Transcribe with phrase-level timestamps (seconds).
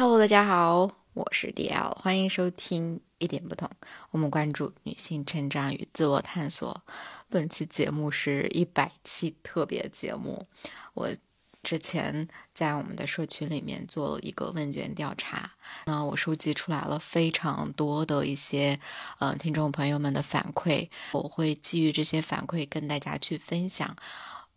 [0.00, 3.68] Hello，大家好，我是 DL，欢迎收听一点不同。
[4.12, 6.82] 我们关注女性成长与自我探索。
[7.28, 10.46] 本期节目是一百期特别节目。
[10.94, 11.10] 我
[11.62, 15.50] 之前在我们的社群里面做了一个问卷调查，
[15.84, 18.80] 那我收集出来了非常多的一些
[19.18, 23.94] 呃听众朋友们的反馈，我会基于这些反馈跟大家去分享。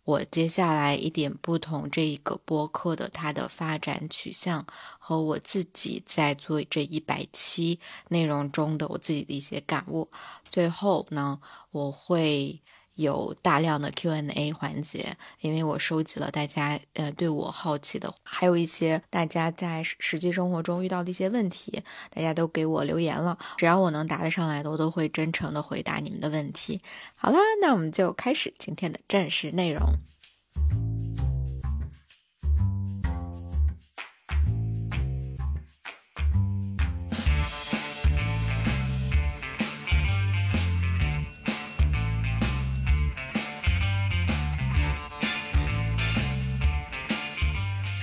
[0.04, 4.64] 我接下来一点不同，这一个播客的它的发展取向
[4.98, 7.78] 和我自己在做这一百期
[8.08, 10.08] 内容中的我自己的一些感悟。
[10.48, 11.40] 最后呢，
[11.70, 12.60] 我会。
[12.94, 26.80] 有大量的 Q&A 环节，因为我收集了大家呃对我好奇的，还有一些大家在实际生活中遇到的一些问题，大家都给我留言了，只要我能答得上来的，我都会真诚的回答你们的问题。
[27.16, 29.82] 好啦，那我们就开始今天的正式内容。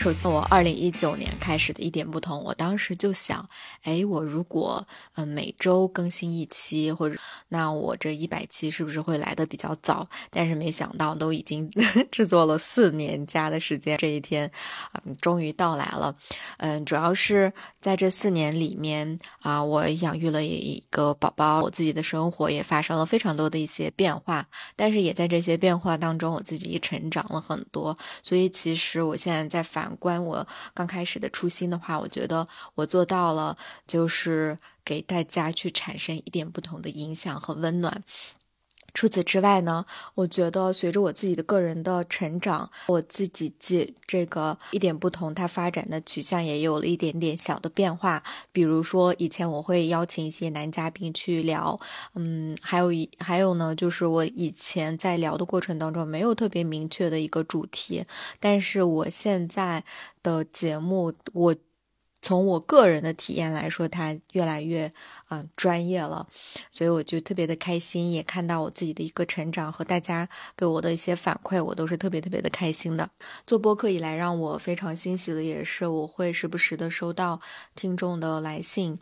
[0.01, 3.47] 首先，我二零一九年开始的一点不同，我当时就想，
[3.83, 7.15] 哎，我如果嗯每周更新一期，或者
[7.49, 10.09] 那我这一百期是不是会来的比较早？
[10.31, 11.69] 但是没想到，都已经
[12.09, 14.51] 制作了四年加的时间，这一天，
[15.05, 16.15] 嗯，终于到来了。
[16.57, 27.95] 嗯，主要是在这四年里面啊，我养育了一个宝宝，我自己的生活也发生了非常多的一些变化，但是也在这些变化当中，我自己成长了很多。
[28.23, 29.90] 所以，其实我现在在反。
[29.97, 38.03] 关我刚开始的初心的话，我觉得我做到了，就是给大家去产生一点不同的影响和温暖。
[38.93, 48.23] 除此之外呢，我觉得随着我自己的个人的成长，我自己记这个一点不同，它发展的取向也有了一点点小的变化。
[48.51, 51.79] 比如说，以前我会邀请一些男嘉宾去聊，
[52.15, 58.05] 嗯，还有一还有呢，就是我以前在聊的过程当中没有特别明确的一个主题，
[58.39, 59.83] 但是我现在
[60.21, 61.55] 的节目我。
[62.21, 64.93] 从我个人的体验来说，他越来越
[65.29, 66.27] 嗯专业了，
[66.71, 73.09] 所以我就特别的开心，也看到我自己的一个成长和大家给我的一些反馈，我都是特别特别的开心的。
[73.45, 77.39] 做播客以来，让我非常欣喜的也是，我会时不时的收到
[77.75, 78.99] 听众的来信。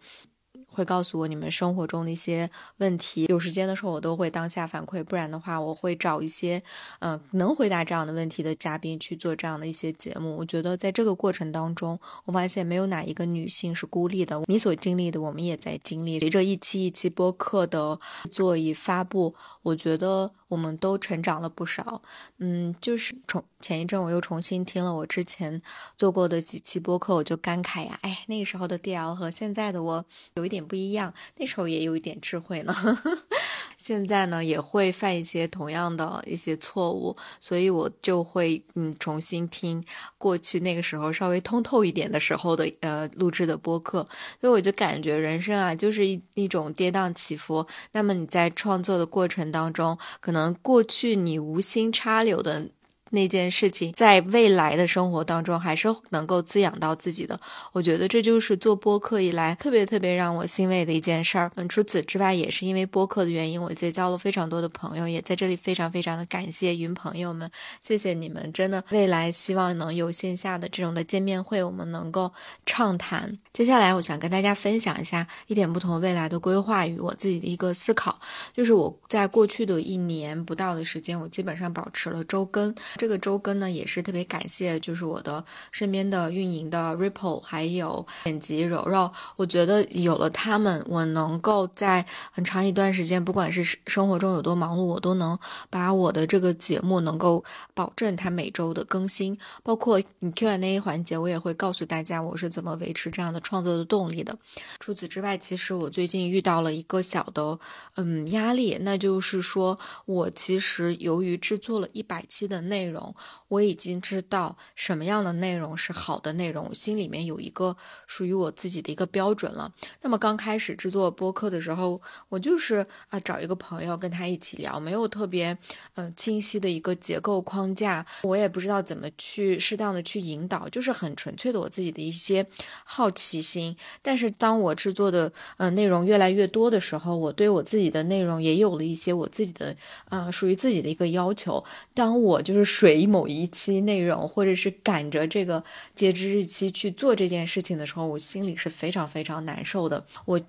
[0.80, 6.64] 会告诉我你们生活中的一些问题，有时间的时候我都会当下反馈，不然的话我会找一些
[7.00, 10.38] 嗯能回答这样的问题的嘉宾去做这样的一些节目。
[10.38, 16.18] 我觉得在这个过程当中，我发现没有哪一个女性是孤立的，你所经历的我们也在经历。
[16.20, 18.00] 随着一期一期播客的
[18.32, 20.32] 做与发布，我觉得。
[20.50, 22.02] 我们都成长了不少，
[22.40, 25.62] 嗯，就是重前一阵我又重新听了我之前
[25.96, 32.76] 做过的几期播客，我就感慨呀，哎，那个时候的 DL 和现在的我有一点不一样，那时候也有一点智慧呢。
[33.78, 39.82] 现在呢也会犯一些同样的一些错误，所以我就会嗯重新听
[40.20, 44.08] 过去那个时候稍微通透一点的时候的呃录制的播客，
[44.40, 47.66] 所以我就感觉人生啊就是一一种跌宕起伏。
[47.94, 52.68] 那么你在创作的过程当中，可能过去你无心插柳的。
[53.12, 57.40] 那件事情在未来的生活当中还是能够滋养到自己的，
[57.72, 61.52] 我觉得这就是做播客以来特别特别让我欣慰的一件事儿。
[61.56, 67.50] 嗯，除此之外，也是因为播客的原因，我结交了非常多的朋友，也在这里非常非常的感谢云朋友们，
[67.82, 72.32] 谢谢你们，真的，未来希望能有线下的这种的见面会，我们能够
[72.66, 73.38] 畅谈。
[73.52, 78.20] 接下来，我想跟大家分享一下一点不同未来的规划与我自己的一个思考，
[78.54, 82.74] 就是我在过去的一年不到的时间，我基本上保持了周更。
[83.00, 89.10] 这个周更呢，也是特别感谢，就是我的身边的运营的 Ripple，还有剪辑柔柔。
[89.38, 95.40] 我觉得有了他们，我能够在很长一段时间，不管是生活中有多忙碌，我都能
[95.70, 97.42] 把我的这个节目能够
[97.74, 99.38] 保证它每周的更新。
[99.64, 104.38] 包括你 Q&A 环节，我也会告诉大家我是怎么维持这样的创作的动力的。
[104.82, 107.58] 除此之外，其实我最近遇到了一个小的
[107.96, 112.89] 嗯压力，那就是说我其实由于制作了一百期的内容。
[112.90, 113.14] 内容
[113.50, 117.76] 我已经知道什么样的内容是好的内容，心里面有一个
[118.08, 119.72] 属于我自己的一个标准了。
[120.02, 125.58] 那么刚开始制作播客的时候，我就是啊找一个朋友跟他一起聊，没有特别
[125.96, 132.46] 呃清晰的一个结构框架，我也不知道怎么去适当的去引导，就是很纯粹的我自己的一些
[132.86, 133.76] 好奇心。
[134.02, 139.76] 但是当我制作的呃内容越来越多的时候，我对我自己的内容也有了一些我自己的
[140.10, 141.62] 呃属于自己的一个要求。
[141.94, 142.70] 当我就是。
[142.70, 145.64] 水某一一期内容，或者是赶着这个
[145.96, 150.06] 截止日期去做这件事情的时候，我心里是非常非常难受的。
[150.26, 150.42] 我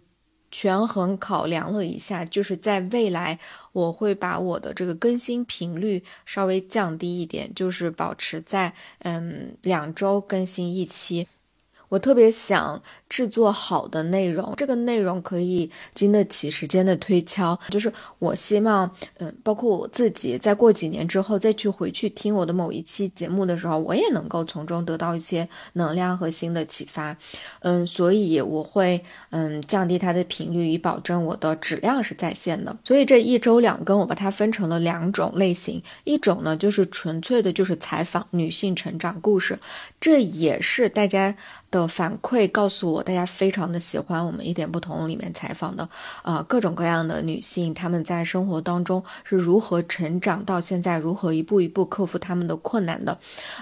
[0.50, 3.38] 权衡考量了一下，就是在未来，
[3.72, 11.28] 我会把我的这个更新频率稍微降低一点，就是保持在嗯两周更新一期。
[11.90, 17.58] 我特别想制作好的内容，这个内容可以经得起时间的推敲。
[17.68, 18.88] 就是我希望，
[19.18, 27.16] 嗯，包括我自己，在过几年之后再去回去听我的某一期节目的时候，我也能够从中得到一些能量和新的启发。
[27.62, 32.78] 嗯，所以我会，嗯，降低它的频率，以保证我的质量是在线的。
[32.84, 39.58] 所以这一周两更，我把它分成了两种类型，一种呢就是纯粹的，就是采访女性成长故事，
[40.00, 41.36] 这也是大家。
[41.70, 45.88] 的反馈告诉我，大家非常的喜欢我们一点不同里面采访的，
[46.24, 53.16] 呃，各种各样的女性，她们在生活当中是如何成长到现在，如何一步一步克服她们的困难的。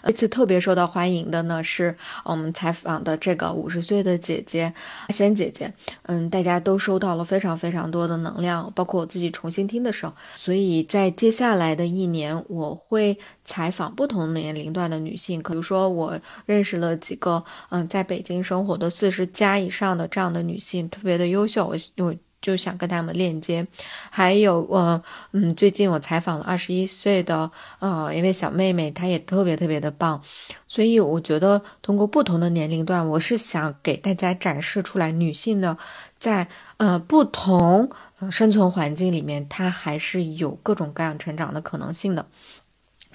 [0.07, 1.95] 这次特别受到欢迎的呢，是
[2.25, 4.73] 我们采访的这个五十岁的姐姐
[5.07, 5.71] 阿，仙姐姐。
[6.05, 10.15] 嗯，大家都收到了非常非常多的能量，包括我自己重新听的时候。
[10.35, 17.98] 所以在接下来的一年，我会采访不同年龄段的女性，比如说我认识了几个，嗯，在。
[17.99, 23.67] 在北京生活的四十加以上的这样的女性特别的优秀，我我就想跟她们链接。
[24.09, 25.03] 还有，呃，
[25.33, 27.51] 嗯，最近我采访了二十一岁的
[27.81, 30.23] 呃一位小妹妹，她也特别特别的棒。
[30.69, 35.77] 所以我觉得通过不同的年龄段，我是想给大家展示出来，女性呢
[36.21, 36.47] 在
[36.77, 37.91] 呃不同
[38.31, 42.25] 生存环境里面，她还是有各种各样成长的可能性的。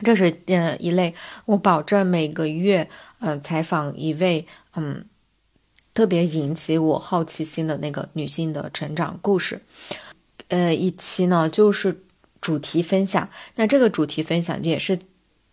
[0.04, 1.16] 这是嗯一类，
[1.46, 2.90] 我保证每个月
[3.20, 4.46] 呃采访一位
[4.76, 5.06] 嗯
[5.94, 9.62] 特别引起我好奇心的那个女性的成长故事，
[10.50, 12.04] 呃一期呢就是
[12.42, 15.00] 主题分享，那这个主题分享也是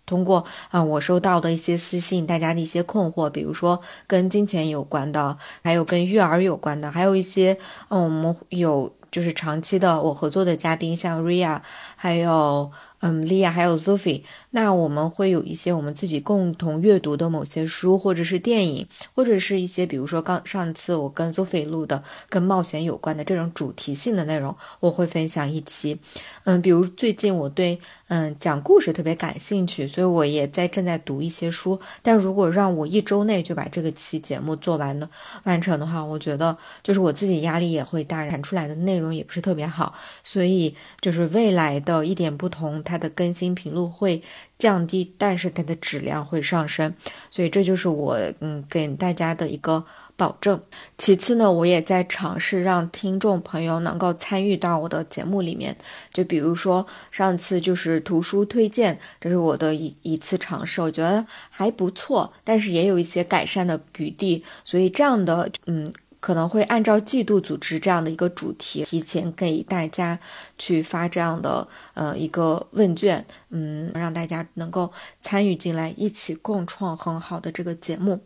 [0.07, 7.57] 通过啊我收到的一些私信，大家的一些困惑，比如说跟金钱有关的，还有跟育儿有关的，还有一些
[7.89, 11.61] 嗯我们有就是长期的我合作的嘉宾，像 Ria，
[11.97, 12.73] 还有。
[13.01, 25.99] 嗯，莉亚还有 Sophie，那我们会有一些我们自己共同阅读的某些书，或者是电影，或者是一些比如说刚上次我跟 Sophie 录的跟冒险有关的这种主题性的内容，我会分享一期。
[26.45, 27.81] 嗯，比如最近我对
[28.11, 31.81] 嗯讲故事特别感兴趣，所以我也在正在读一些书。
[32.03, 35.09] 但如果让我一周内就把这个期节目做完的
[35.45, 39.95] 完成的话，我觉得就是我自己压力也会大，产出来的内容也不是特别好。
[40.25, 42.83] 所以就是未来的一点不同。
[42.83, 44.21] 它的更新频率会
[44.59, 46.93] 降低，但是它的质量会上升，
[47.31, 49.85] 所以这就是我嗯给大家的一个
[50.21, 50.61] 保证。
[50.99, 55.75] 其次呢，我也在尝试让听众朋友能够参与到我的节目里面，
[56.13, 65.91] 就比如说上次就是图书推荐，这是我的一一次尝试，我觉得还不错，但是也有一些改善的余地，所以这样的嗯。
[66.23, 70.21] 可能会按照季度组织这样的一个主题，提前给大家
[70.59, 78.21] 去发这样的呃一个问卷，嗯，让大家能够参与进来，一起共创很好的这个节目。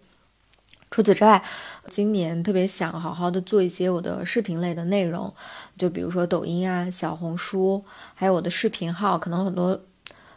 [0.94, 1.42] 除此之外，
[1.88, 5.34] 今年特别想好好的做一些我的视频类的内容，
[5.76, 9.80] 就比如说抖音啊、小红书，还有我的视频号，可能很多。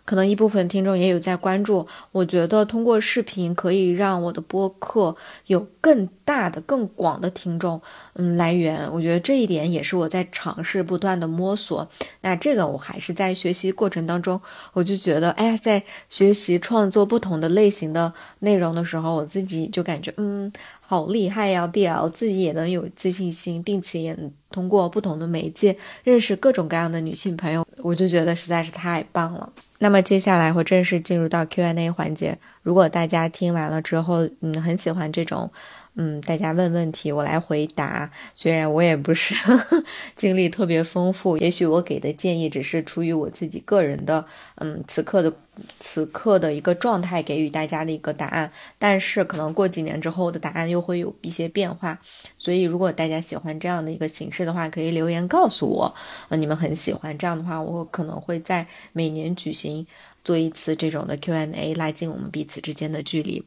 [0.04, 5.15] 可能一部分听众也有在关注，我觉得通过视频可以让我的播客
[5.45, 7.81] 有更大的、更广的听众，
[8.15, 8.92] 嗯，来源。
[8.92, 11.87] 我觉得这一点也是我在尝试、不断的摸索。
[12.19, 14.42] 那这个我还是在学习过程当中，
[14.73, 20.51] 我就觉得，哎，在学习创作不同的类型的内容的时候，我自己就感觉，嗯。
[20.90, 24.18] 好厉害呀，D L，自己也能有自信心，并且也
[24.49, 25.75] 通过不同的媒介
[26.06, 29.51] 认识各种各样的女性朋友，我就觉得实在是太棒了。
[29.80, 35.51] 那么接下来会正式进入到 Q A 环节，如果大家听完了之后，嗯，很喜欢这种。
[35.99, 38.11] 嗯，大家问问题，我来回答。
[38.35, 39.33] 虽然我也不是
[40.16, 44.23] 经历特别丰富，也许我给的建议只是出于我自己个人的，
[44.57, 45.33] 嗯，此刻的
[45.80, 48.51] 此刻的一个状态给予大家的一个答案。
[48.77, 51.99] 但是可能过几年之后的答案又会有一些变化。
[52.37, 55.92] 所以如果大家喜欢这样的一个形式的话，可以留言告诉我，
[56.30, 59.83] 呃，你们很喜欢这样的话，我可能会在每年举行
[60.23, 63.44] 做一次这种的 Q&A，拉近我们彼此之间的距离。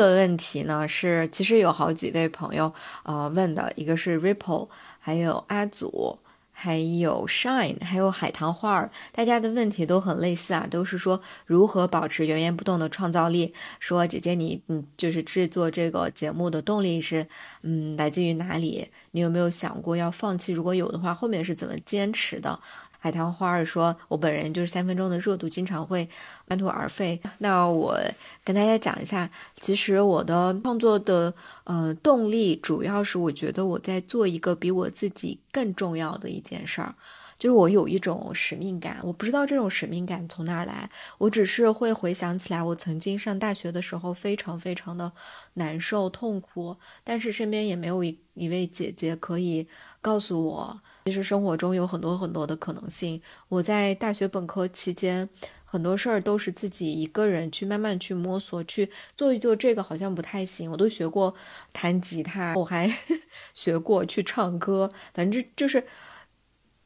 [0.00, 6.18] 个问题呢是，其实有好几位朋友呃问的，一个是 Ripple，还有阿祖。
[6.62, 13.54] 还有 Shine，还有海棠花儿，大家的问题都很类似啊，都是说如何保持源源不断的创造力。
[13.78, 17.26] 说姐姐你嗯，就是制作这个节目的动力是
[17.62, 18.88] 嗯来自于哪里？
[19.12, 20.52] 你有没有想过要放弃？
[20.52, 22.60] 如果有的话，后面是怎么坚持的？
[23.02, 26.06] 海棠花儿说：“我本人就是三分钟的热度，经常会
[26.46, 27.18] 半途而废。
[27.38, 27.98] 那我
[28.44, 31.32] 跟大家讲一下，其实我的创作的
[31.64, 36.94] 呃动力，主要是我觉得我在做一个比我自己更重要的一件事儿，
[37.38, 38.98] 就是我有一种使命感。
[39.02, 45.10] 我不知道这种使命感从哪儿来，我只是会回想起来，我曾经上大学的时候非常非常的
[45.54, 49.66] 难受痛苦，但是身边也没有一一位姐姐可以
[50.02, 50.80] 告诉我。”
[51.10, 53.20] 其实生活中有很多很多的可能性。
[53.48, 55.28] 我在大学本科期间，
[55.64, 59.56] 很多事儿都是自己一个人去慢慢去摸索，去做一做。
[59.56, 61.34] 这个好像不太行，我都学过
[61.72, 62.88] 弹吉他，我还
[63.52, 65.84] 学过去唱歌，反正就是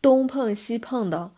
[0.00, 1.32] 东碰西碰的。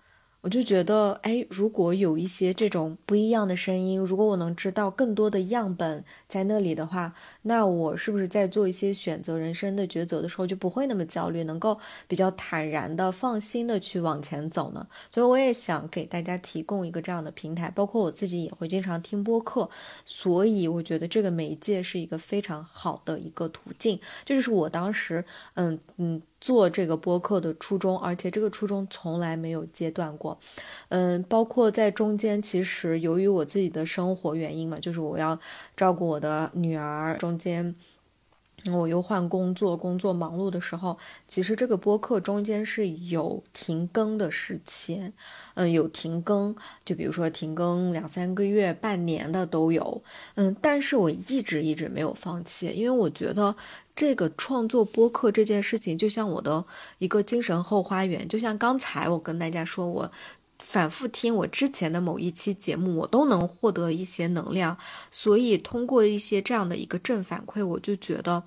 [0.47, 7.13] 我就觉得，哎，如果有一些这种不一样的声音，如果我能知道更多的样本在那里的话，
[7.43, 11.77] 那我是不是在做一些选择人生的抉择的时候就不会那么焦虑，能够
[12.07, 14.87] 比较坦然的、放心的去往前走呢？
[15.11, 19.69] 所以我也想给大家提供一个这样的平台，包括我自己也会经常听播客，
[20.05, 23.99] 所以我觉得这个媒介是一个非常好的一个途径。
[24.25, 25.25] 这就是我当时，
[25.55, 26.23] 嗯嗯。
[26.41, 30.39] 做这个播客的初衷，而且这个初衷从来没有间断过，
[30.89, 35.39] 嗯，包括在中间，其实由于我自己的生活原因嘛，就是我要
[35.77, 37.75] 照顾我的女儿，中间。
[38.73, 45.13] 我又换工作，工作忙碌的时候，其实这个播客中间是有停更的时期，
[45.55, 50.03] 嗯，有停更，就比如说停更两三个月、半年的都有，
[50.35, 53.55] 嗯，但是我一直一直没有放弃，因为我觉得
[53.97, 56.65] 这个创作播客这件事情就像我的
[56.99, 60.13] 一个精神后花园，就像刚才我跟大家说我。
[60.59, 64.77] 反复听我之前的某一期节目，我都能获得一些能量，
[65.13, 68.43] 所以通过一些这样的一个正反馈，我就觉得，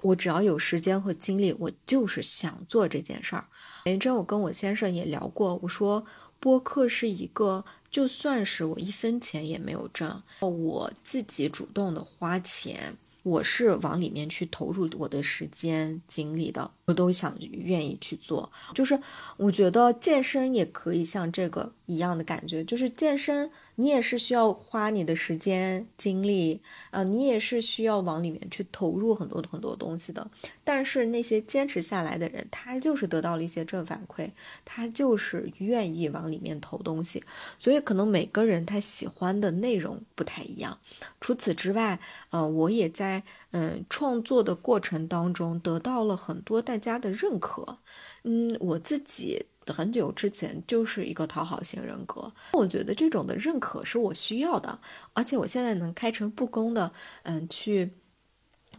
[0.00, 3.44] 我只要有时间和精力，我就是想做这件事儿。
[3.84, 6.04] 前一阵我跟我先生也聊过，我说
[6.40, 12.96] 播客是一个，就算是我一分钱也没有挣，我自己主动的花钱。
[13.26, 18.50] 我是往里面去投入我的时间精力的，我都想愿意去做。
[18.72, 18.98] 就是
[19.36, 23.50] 我觉得健身也可以像这个一样的感觉，就是健身。
[23.78, 26.62] 你也是需要花你的时间精力，
[26.92, 30.26] 呃，你也是需要往里面去投入很多很多东西的。
[30.64, 34.30] 但是那些坚持下来的人，他就是得到了一些正反馈，
[34.64, 37.22] 他就是愿意往里面投东西。
[37.58, 40.78] 所以可能每个人他喜欢的内容不太一样。
[41.20, 42.00] 除此之外，
[42.30, 43.22] 呃，我也在
[43.56, 47.78] 嗯创作的过程当中得到了很多大家的认可。
[48.24, 49.46] 嗯，我自己。
[49.68, 54.78] 很久之前就是一个讨好型人格，我觉得这种的认可是我需要的，
[55.12, 56.92] 而且我现在能开诚布公的，
[57.24, 57.90] 嗯，去。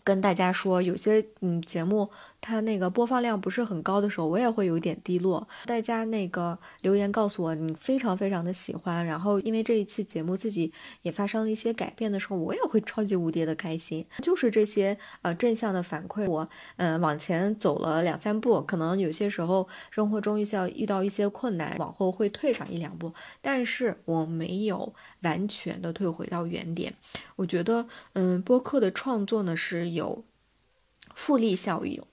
[0.03, 2.09] 跟大家说，有些嗯节目
[2.47, 5.45] 它那个播放量不是很高的时候，我也会有一点低落。
[5.65, 14.05] 大家那个留言告诉我你非常非常的喜欢，然后因为这一期节目自己也发生了一些改变的时候，我也会超级无敌的开心。
[14.21, 26.93] 就是这些呃正向的反馈，我嗯往前走了两三步，可能有些时候生活中遇到遇到一些困难，往后会退上一两步，但是我没有完全的退回到原点。
[27.35, 29.97] 我觉得嗯播客的创作呢是。
[29.97, 30.23] 有
[31.15, 32.03] 复利效应，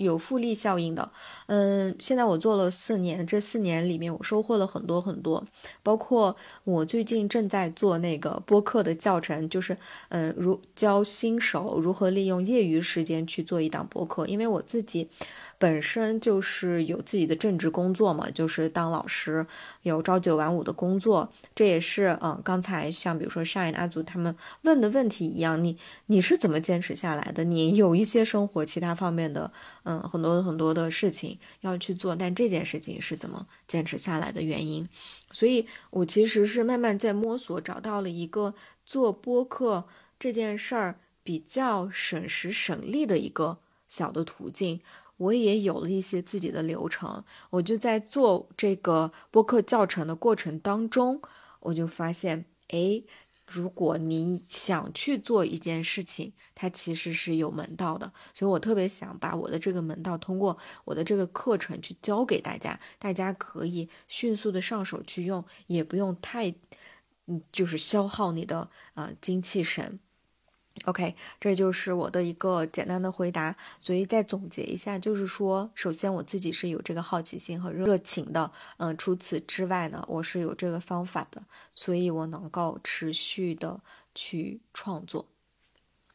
[0.00, 1.10] 有复利效应的。
[1.46, 5.46] 嗯，现在我做了四年，这四年里面我收获了很多很多，
[5.82, 9.76] 包括我最近正在做那个播客的教程，就是
[10.08, 15.08] 嗯，如教新手如何利用业余时间去做一档播客，因为我自己。
[15.60, 19.46] 本身就是有自己的正职工作嘛，就是当老师，
[19.82, 21.30] 有朝九晚五的工作。
[21.54, 25.76] 这也是嗯，刚才像比如说上一阿祖他们问的问题一样，你
[26.06, 27.44] 你是怎么坚持下来的？
[27.44, 29.52] 你有一些生活其他方面的
[29.90, 34.88] 嗯很多很多的事情要去做，但这件事情是怎么坚持下来的原因？
[35.32, 38.54] 所以我其实是慢慢在摸索，找到了一个
[38.86, 39.84] 做播客
[40.16, 44.80] 这件事儿比较省时省力的一个小的途径。
[45.16, 51.20] 我也有了一些自己的流程，我就在做这个播客教程的过程当中，
[51.60, 53.02] 我就发现，哎，
[53.52, 66.54] 如果你想去做一件事情，它其实是有门道的，所以我特别想把我的这个门道通过我的这个课程去教给大家，大家可以迅速的上手去用，也不用太，
[67.26, 69.98] 嗯，就是消耗你的啊精气神。
[70.86, 73.54] OK，这就是我的一个简单的回答。
[73.78, 81.42] 所以再总结一下，就是说，首先我自己是有这个好奇心和热情的，嗯，除此之外呢，我是有这个方法的，
[81.74, 83.78] 所以我能够持续的
[84.14, 85.26] 去创作。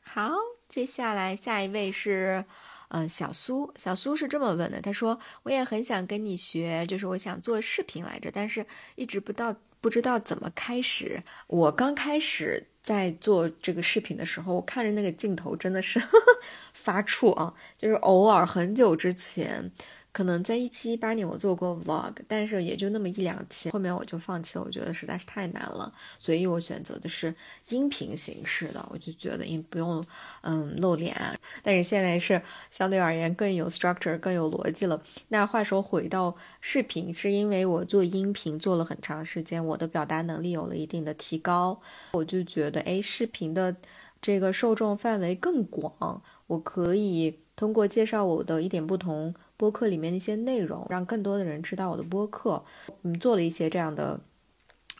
[0.01, 0.31] 好，
[0.67, 2.43] 接下来下一位是，
[2.87, 3.71] 嗯，小苏。
[3.77, 11.21] 小苏是这么问的，他说：“我也很想跟你学，就是我想做视频来着，但是一直不到不知道怎么开始。
[11.45, 15.99] 我刚开始。”在做这个视频的时候，我看着那个镜头真的是
[16.71, 17.51] 发怵啊！
[17.79, 19.71] 就是偶尔很久之前。
[20.15, 27.35] 可能在一七一八年我做过 vlog，但是也就那么一两期，后面我就放弃了，我觉得实在是太难了，所以我选择的是
[27.67, 30.01] 音频形式的，我就觉得音不用
[30.43, 31.13] 嗯露脸，
[31.61, 32.41] 但是现在是
[32.71, 35.03] 相对而言更有 structure，更有逻辑了。
[35.27, 41.77] 那话说回到视频，是因为我做音频做了很长时间，我的表达能力有了一定的提高，
[42.13, 43.75] 我就觉得哎，视频的
[44.21, 49.33] 这个受众范围更广，我可以通过介绍我的一点不同。
[49.57, 52.61] 播客里面的一些内容，让更多的人知道我的播客。
[53.03, 54.19] 嗯，做了一些这样的，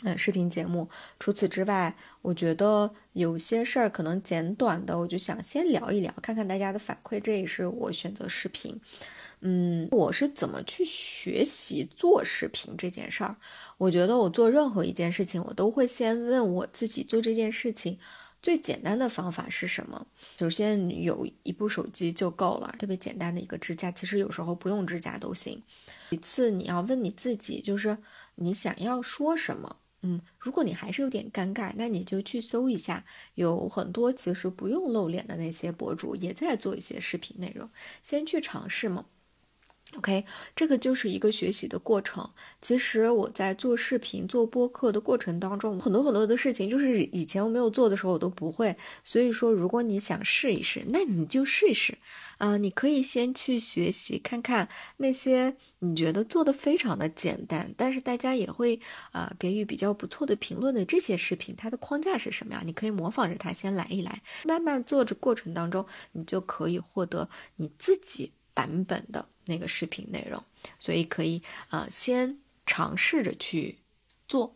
[0.03, 0.87] 嗯，视频节目。
[1.19, 7.19] 除此之外，我觉得有些事儿可能简短的，我就想先聊一聊，看看大家的反馈。
[7.19, 8.79] 这也是我选择视频。
[9.41, 13.35] 嗯，我是怎么去学习做视频这件事儿？
[13.77, 17.99] 我觉得我做任何一件事情，我都会先问我自己，做这件事情。
[18.45, 20.05] 最简单的方法是什么？
[20.37, 25.59] 首先有一部手机就够了，特别简单的一个支架，其实有时候不用支架都行。
[26.11, 27.97] 其次，你要问你自己，就是
[28.35, 29.77] 你想要说什么？
[30.03, 37.67] 嗯，如果你还是有点尴尬，那你就去搜一下，有很多其实不用露脸的那些博主也在做一些视频内容，
[38.03, 39.05] 先去尝试嘛。
[39.93, 40.25] OK，
[40.55, 42.27] 这个就是一个学习的过程。
[42.59, 48.75] 其实我在做视频、做播客的过程当中，很多很多的事情，就是以前我没有做的时候，我都不会。
[49.05, 51.97] 所以说，如果你想试一试，那你就试一试。
[52.39, 58.77] 啊，你可以先去学习，看看那些你觉得做的非常的简单，但是大家也会
[59.11, 62.63] 啊给予比较不错的评论的这些视频，它的框架是什么呀？
[62.65, 68.33] 你可以模仿着它先来一来，慢慢做着过程当中，你就可以获得你自己。
[68.55, 70.43] 版本的那个视频内容，
[70.79, 73.77] 所以可以呃先尝试着去
[74.27, 74.55] 做，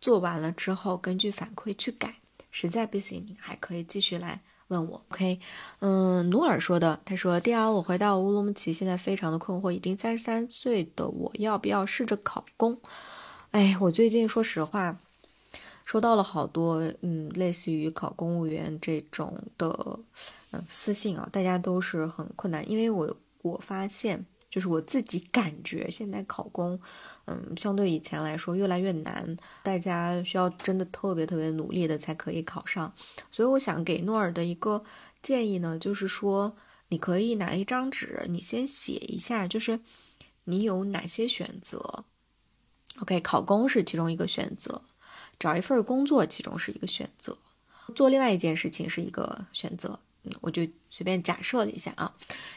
[0.00, 2.16] 做完了之后根据反馈去改，
[2.50, 5.04] 实在不行你还可以继续来问我。
[5.10, 5.40] OK，
[5.80, 12.80] 嗯，努尔说的，他说：第二，我回到乌鲁木齐，现在非常的困惑，已经三十三岁的我要不要试着考公？
[13.50, 14.96] 哎，我最近说实话，
[15.84, 19.98] 收到了好多嗯类似于考公务员这种的
[20.52, 23.16] 嗯私信啊，大家都是很困难，因为我。
[23.42, 26.80] 我发现，就是我自己感觉，现在考公，
[27.26, 32.92] 嗯，相对以前来说越来越难，大家需要真的特别特别努力的才可以考上。
[33.30, 34.82] 所以我想给诺尔的一个
[35.22, 36.56] 建议呢，就是说，
[36.88, 39.80] 你可以拿一张纸，你先写一下，就是
[40.44, 42.04] 你有哪些选择。
[43.00, 44.82] OK，考公是其中一个选择，
[45.38, 47.36] 找一份工作其中是一个选择，
[47.94, 50.00] 做另外一件事情是一个选择。
[50.40, 52.14] 我就随便假设了一下啊，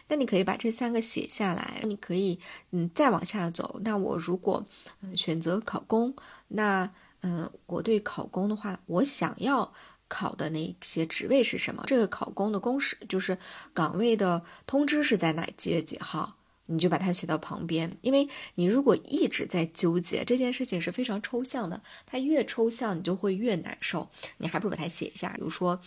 [0.08, 2.40] 那你可以把这三个写下来，你可以
[2.72, 3.80] 嗯再往下走。
[3.84, 4.66] 那我如果
[5.02, 6.16] 嗯选择考公，
[6.50, 9.74] 那嗯我对考公的话，我想要
[10.08, 11.84] 考的那些职位是什么？
[11.88, 13.38] 这个考公的公示就是
[13.74, 16.38] 岗位的通知是在哪几月几号？
[16.68, 25.82] 你就把它写到旁边，因为你如果一直在纠结这件事情是非常抽象的，它越抽象你就会越难受，你还不如把它写一下，比如说。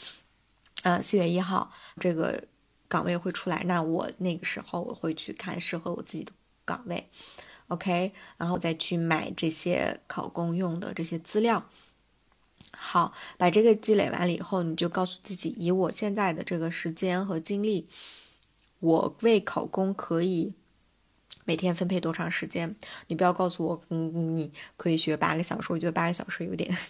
[0.83, 2.45] 呃，四月一号这个
[2.89, 6.33] 岗位会出来，那我那个时候我会去看适合我自己的
[6.65, 7.09] 岗位
[7.69, 11.71] ，OK，然后再去买这些考公用的这些资料。
[12.77, 17.89] 好，把这个积累完了以后，你就告诉自己，以我现在的这个时间和精力，
[18.81, 20.55] 我为考公可以
[21.45, 22.75] 每天分配多长时间？
[23.07, 26.77] 你不要告诉我，嗯，你可以学八个小时，我觉得八个小时有点。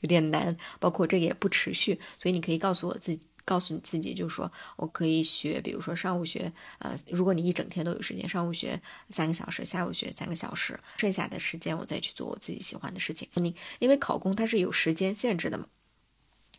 [0.00, 8.78] 有点难，包括这个也不持续，所以你可以告诉我自己，告诉你自己，就是说我可以学，比如说上午学，呃，如果你一整天都有时间，上午学
[9.10, 13.28] 三个小时，下午学三个小时，剩下的时间我再去做我自己喜欢的事情。
[13.34, 15.66] 你因为考公它是有时间限制的嘛，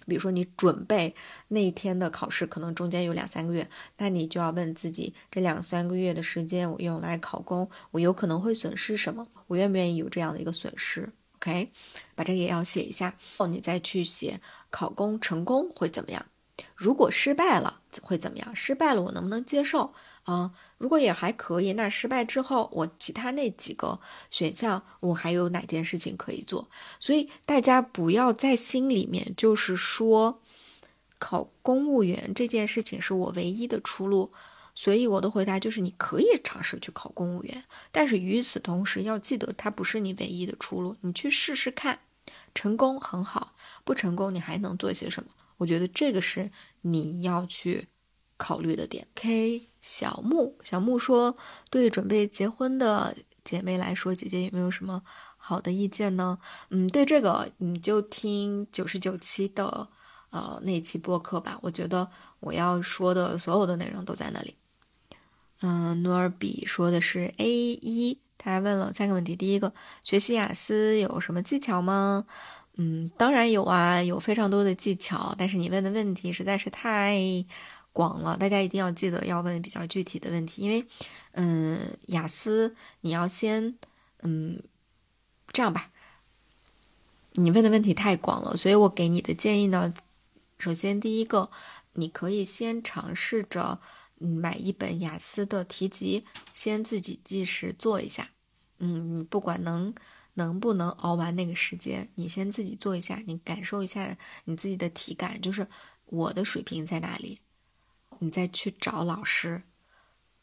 [0.10, 1.16] 比如说你准备
[1.48, 9.26] 那一天的考试，可能中间有两三个月，那你就要问自己，这两三个月的时间我用来考公，我有可能会损失什么？
[9.48, 11.72] 我愿不愿意有这样的一个损失？OK，
[12.16, 13.48] 把这个也要写一下哦。
[13.48, 16.26] 你再去写考公成功会怎么样？
[16.76, 18.56] 如果失败了会怎么样？
[18.56, 19.94] 失败了我能不能接受
[20.24, 20.52] 啊？
[20.78, 26.70] 如果也还可以，那失败之后我其他那几个选项我还有哪件事情可以做？
[27.00, 30.42] 所以大家不要在心里面就是说，
[31.18, 34.32] 考公务员这件事情是我唯一的出路，
[34.74, 42.00] 所以我的回答就是你可以尝试去考公务员，但是与此同时要记得它不是你唯一的出路，你去试试看，
[42.56, 43.54] 成功很好，
[43.84, 45.30] 不成功你还能做些什么？
[45.58, 46.50] 我觉得这个是
[46.82, 47.90] 你要去
[48.40, 49.06] 考虑的点。
[49.14, 51.38] K 小木小木说，
[51.70, 55.04] 对准备结婚的姐妹来说，姐姐有没有什么
[55.38, 56.40] 好的意见呢？
[56.72, 59.90] 嗯，对这个你就听九十九期的。
[60.32, 62.08] 呃，那期播客吧，我觉得
[62.40, 64.54] 我要说的所有的内容都在那里。
[65.62, 69.36] 嗯，努尔比说的是 A 一，他还问了三个问题。
[69.36, 69.74] 第一个，
[70.04, 72.28] 学习雅思有什么技巧吗？
[72.78, 75.34] 嗯，当然有啊，有非常多的技巧。
[75.36, 77.18] 但是你问的问题实在是太
[77.94, 80.86] 广了，大家一定要记得要问比较具体的问题，因为，
[81.32, 83.78] 嗯，雅思你要先，
[84.22, 84.62] 嗯，
[85.52, 85.92] 这样吧，
[87.34, 89.94] 你问的问题太广了，所以我给你的建议呢。
[90.58, 91.50] 首先，第一个，
[91.94, 93.80] 你可以先尝试着
[94.18, 98.32] 买一本雅思的题集，先自己计时做一下。
[98.80, 99.94] 嗯，不管能
[100.34, 105.66] 能不能熬完那个时间，你先自己做一下，你感受一下你自己的体感，就是
[106.08, 107.40] 我的水平在哪里，
[108.20, 109.64] 你再去找老师。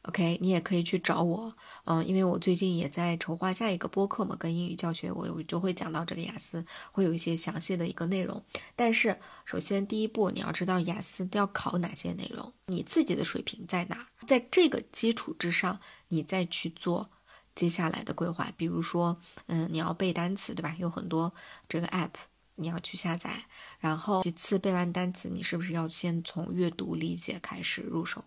[0.02, 1.52] OK，你也可以去找我，
[1.84, 8.40] 嗯，因为我最近也在筹划下一个播客嘛，跟英语教学，我我就会讲到这个雅思，会有一些详细的一个内容。
[8.76, 17.10] 但是，首先第一步你要知道雅思要考哪些内容，你自己的水平在哪，在这个基础之上，你再去做
[17.56, 18.52] 接下来的规划。
[18.56, 20.76] 比如说，嗯，你要背单词，对吧？
[20.78, 21.34] 有很多
[21.68, 22.12] 这个 app
[22.56, 23.44] 你要去下载，
[23.78, 28.24] 然后其次背完单词，你是不是要先从阅读理解开始入手？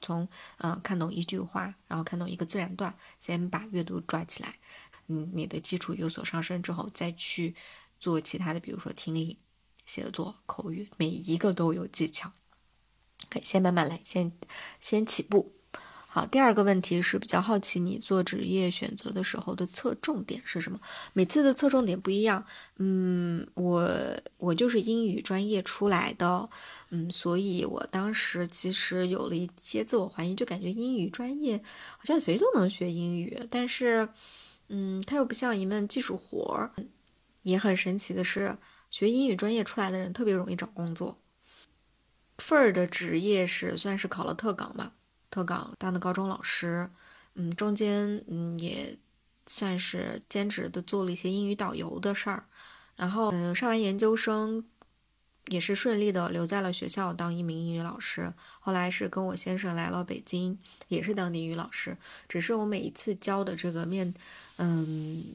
[0.00, 4.58] 从嗯看懂一句话，然后看懂一个自然段，先把阅读抓起来，
[5.06, 7.54] 嗯，你的基础有所上升之后，再去
[8.00, 9.38] 做其他的，比如说听力、
[9.86, 12.32] 写作、口语，每一个都有技巧，
[13.30, 14.32] 可以先慢慢来，先
[14.80, 15.54] 先起步。
[16.14, 20.78] 好，第二个问题是比较好奇，你做职业选择的时候的侧重点是什么？
[21.14, 22.44] 每次的侧重点不一样。
[22.76, 23.90] 嗯，我
[24.36, 26.50] 我就是英语专业出来的，
[26.90, 31.56] 嗯，所以我当时其实有了一些自我怀疑，就感觉英语专业
[31.96, 34.06] 好像谁都能学英语，但是，
[34.68, 36.74] 嗯，它又不像一门技术活儿。
[37.40, 38.58] 也很神奇的是，
[38.90, 41.18] 学英语专业出来的人特别容易找工作。
[42.36, 44.92] 份儿的职业是算是考了特岗吧。
[45.32, 46.90] 特岗当的高中老师，
[47.36, 48.98] 嗯，中间嗯也
[49.46, 52.44] 算是兼职的做了一些英语导游的事儿，
[52.96, 54.62] 然后嗯上完研究生
[55.46, 61.96] 也是顺利的留在了学校当一名英语老师，后来是跟我先生来了北京，也是当英语老师，
[62.28, 64.12] 只是我每一次教的这个面，
[64.58, 65.34] 嗯，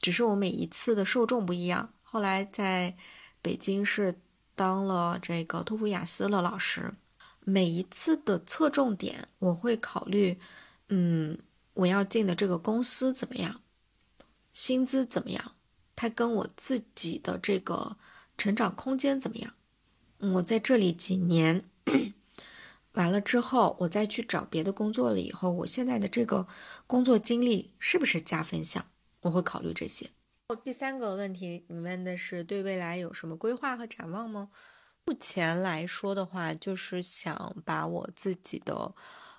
[0.00, 2.96] 只是我每一次的受众不一样，后来在
[3.42, 4.18] 北京是
[4.56, 6.94] 当了这个托福雅思的老师。
[7.44, 10.38] 每一次的侧重点，我会考虑，
[10.88, 11.38] 嗯，
[11.74, 13.60] 我要进的这个公司怎么样，
[14.52, 15.54] 薪资怎么样，
[15.94, 17.96] 它跟我自己的这个
[18.38, 19.54] 成长空间怎么样？
[20.34, 21.68] 我在这里几年
[22.92, 26.46] 完了之后，我再去找别的工作了以后，我现在的这个
[26.86, 28.86] 工作经历是不是加分项？
[29.20, 30.08] 我会考虑这些。
[30.62, 34.50] 第三个问题，你问的是对未来有什么规划和展望吗？
[35.06, 38.94] 目前来说的话，就是想把我自己的，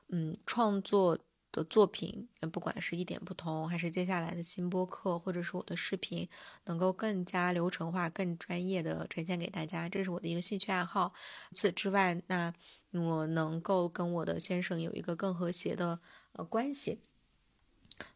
[0.09, 1.17] 嗯，创作
[1.51, 6.29] 的作品，不管是一点不同，还是接下来的新播客，或者是我的视频，
[6.65, 11.13] 能够更加流程化、更专业的呈现给大家，这是我的一个兴趣爱好。
[11.49, 12.53] 除此之外，那
[12.91, 15.99] 我能够跟我的先生有一个更和谐的
[16.33, 17.01] 呃关系。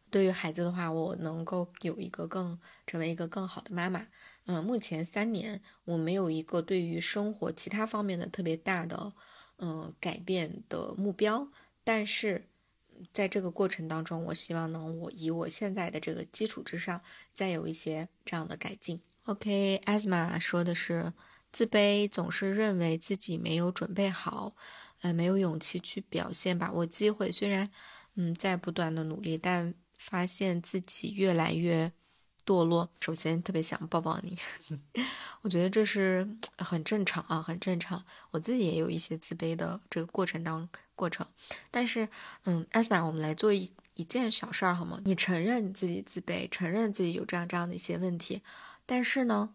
[0.08, 4.06] 对于孩子的话，我能够有一个更成为一个更好的妈妈。
[4.50, 9.12] 嗯，目前三年我没有一个对于生活其他方面的特别大的
[9.58, 11.48] 嗯改变的目标，
[11.84, 12.48] 但是
[13.12, 17.00] 在这个过程当中，我希望能我以我现在的这个基础之上，
[17.32, 19.00] 再有一些这样的改进。
[19.26, 21.12] OK，Asma 说的是
[21.52, 24.56] 自卑，总是认为自己没有准备好，
[25.02, 27.30] 呃，没有勇气去表现，把握机会。
[27.30, 27.70] 虽然
[28.16, 31.92] 嗯在不断的努力，但发现自己越来越
[32.50, 34.36] 堕落，首先特别想抱抱你，
[35.42, 38.04] 我觉得这是很正常啊，很正常。
[38.32, 41.24] 我自己也有一些自卑的这个过程当过程，
[41.70, 42.08] 但是，
[42.42, 45.00] 嗯，艾斯曼，我们来做一一件小事儿好吗？
[45.04, 48.42] 你承认你自己自卑，承认自己有这样这样的一些问题，
[48.84, 49.54] 但是呢，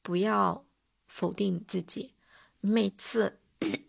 [0.00, 0.64] 不要
[1.06, 2.14] 否定你自己。
[2.62, 3.40] 你每次，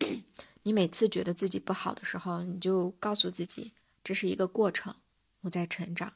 [0.64, 3.72] 你每次觉得自己不好的时候，你就告诉自己，
[4.04, 4.94] 这是一个过程。
[5.40, 6.12] 我在成长，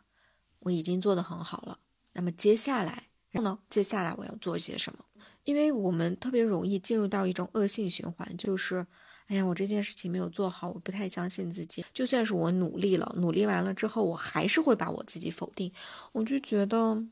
[0.59, 1.79] 我已经做得很好了。
[2.19, 3.59] 那么接下来，然后呢？
[3.71, 5.05] 接下来我要做些什么？
[5.45, 8.85] 因为我们特别容易进入到一种恶性循环，就是，
[9.29, 11.85] 哎呀，我这件事情没有做好，我不太相信自己。
[11.95, 15.73] 就算是我努力了，努力完了之后，我还是会把我自己否定。
[16.11, 17.07] 我就觉得，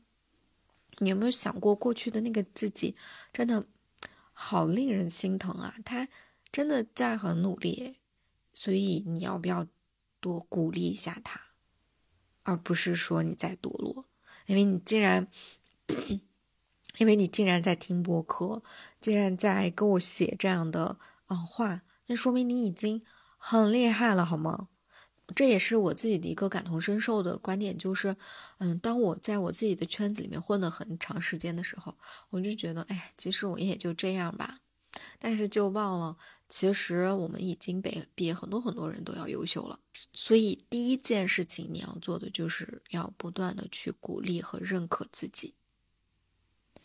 [0.97, 2.97] 你有没有想过，过去的那个自己，
[3.31, 3.65] 真的
[4.33, 5.73] 好令人心疼啊！
[5.85, 6.09] 他
[6.51, 7.95] 真的在很努力，
[8.53, 9.65] 所以你要不要
[10.19, 11.41] 多鼓励一下他，
[12.43, 14.05] 而不是说你在堕落，
[14.47, 15.27] 因为你竟然。
[16.97, 18.63] 因为你竟然在听播客，
[18.99, 23.03] 竟然在跟我写这样的啊话，那说明你已经
[23.37, 24.69] 很厉害了，好吗？
[25.35, 28.15] 这也是我自己的一个感同身受的观点，就是，
[28.57, 31.95] 嗯，当我在我自己的圈子里面混了很长时间的时候，
[32.31, 34.61] 我就觉得，哎，其实我也就这样吧。
[35.19, 36.17] 但是就忘了，
[36.49, 39.79] 其实我们已经比比很多很多人都要优秀了。
[40.13, 45.53] 所以第一件事情你要做的，就是要不断的去鼓励和认可自己。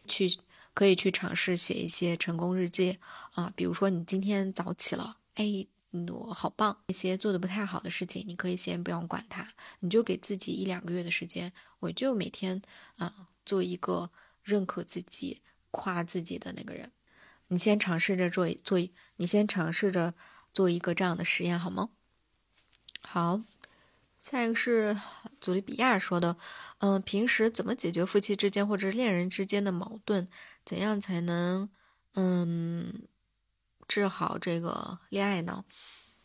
[0.09, 0.39] 去
[0.75, 2.99] 可以去尝试写一些成功日记
[3.35, 5.67] 啊，比如说你今天早起了，哎，
[6.11, 6.83] 我好棒。
[6.89, 9.47] 一些做的不太好的事情，你可以先不用管它，
[9.81, 12.61] 你就给自己一两个月的时间，我就每天
[12.97, 14.11] 啊做一个
[14.43, 16.91] 认可自己、夸自己的那个人。
[17.53, 18.79] 你先尝试着做做，
[19.17, 20.15] 你先尝试着
[20.55, 21.91] 做一个这样的实验好吗？
[23.03, 23.43] 好。
[24.19, 24.97] 下一个是
[25.39, 26.39] 祖利比亚说的，
[26.79, 30.29] 嗯，平时怎么解决夫妻之间或者恋人之间的矛盾？
[30.65, 31.69] 怎样才能
[32.15, 33.03] 嗯
[33.87, 35.65] 治好这个恋爱呢？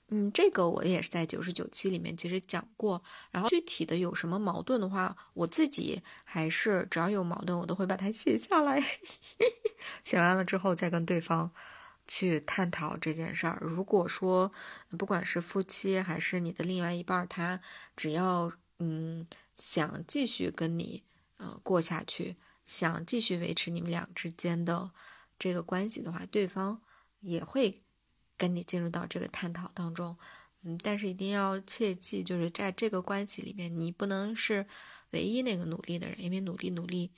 [0.09, 3.01] 嗯，这个我也是在九十九期里面其实讲过。
[3.31, 8.81] 然后具体的有什么矛盾的话，我自己还是只要有矛盾，我都会把它写下来，
[10.03, 11.51] 写完了之后再跟对方。
[12.09, 13.57] 去探讨这件事儿。
[13.59, 14.49] 如果说
[14.97, 17.59] 不管是夫妻还是你的另外一半，他
[17.97, 21.03] 只要嗯想继续跟你
[21.35, 24.91] 呃过下去，想继续维持你们俩之间的
[25.37, 26.81] 这个关系的话，对方
[27.19, 27.83] 也会
[28.37, 30.15] 跟你进入到这个探讨当中。
[30.63, 34.65] 嗯，但是一定要切记，就是在这个关系里面，你不能是
[35.11, 37.11] 唯一那个努力的人，因为努力努力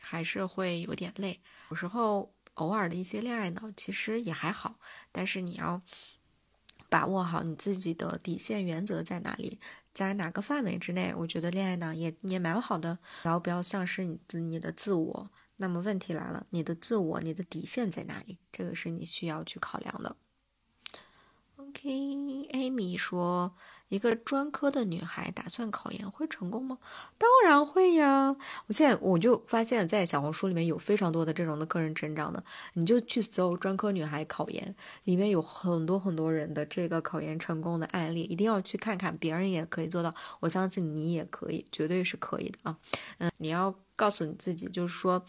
[0.00, 1.40] 还是会有点累，
[1.70, 2.32] 有时候。
[2.54, 4.78] 偶尔的一些恋爱脑其实也还好，
[5.10, 5.82] 但是你要
[6.88, 9.58] 把握好你自己的底线原则在哪里，
[9.92, 12.96] 在哪个范围之内，我觉得恋爱脑也也蛮好的。
[13.24, 15.30] 然后不要丧失你的你的自我。
[15.56, 18.38] 那么问题来了，你的自我，你的底线在哪里？
[18.52, 20.14] 这个是你需要去考量的。
[21.74, 23.52] OK，Amy 说。
[23.90, 26.78] 一个专科的女孩打算考研会成功吗？
[27.16, 28.34] 当然会呀！
[28.66, 42.78] 我现在我就发现，在小红书里面有非常多的这种的个人成长的，你就去搜“专科女孩考研”，里面有很多很多人的这个考研成功的案例，一定要去看看，别人也可以做到，我相信你也可以，绝对是可以的啊！
[43.18, 45.24] 嗯，你要告诉你自己，就是说。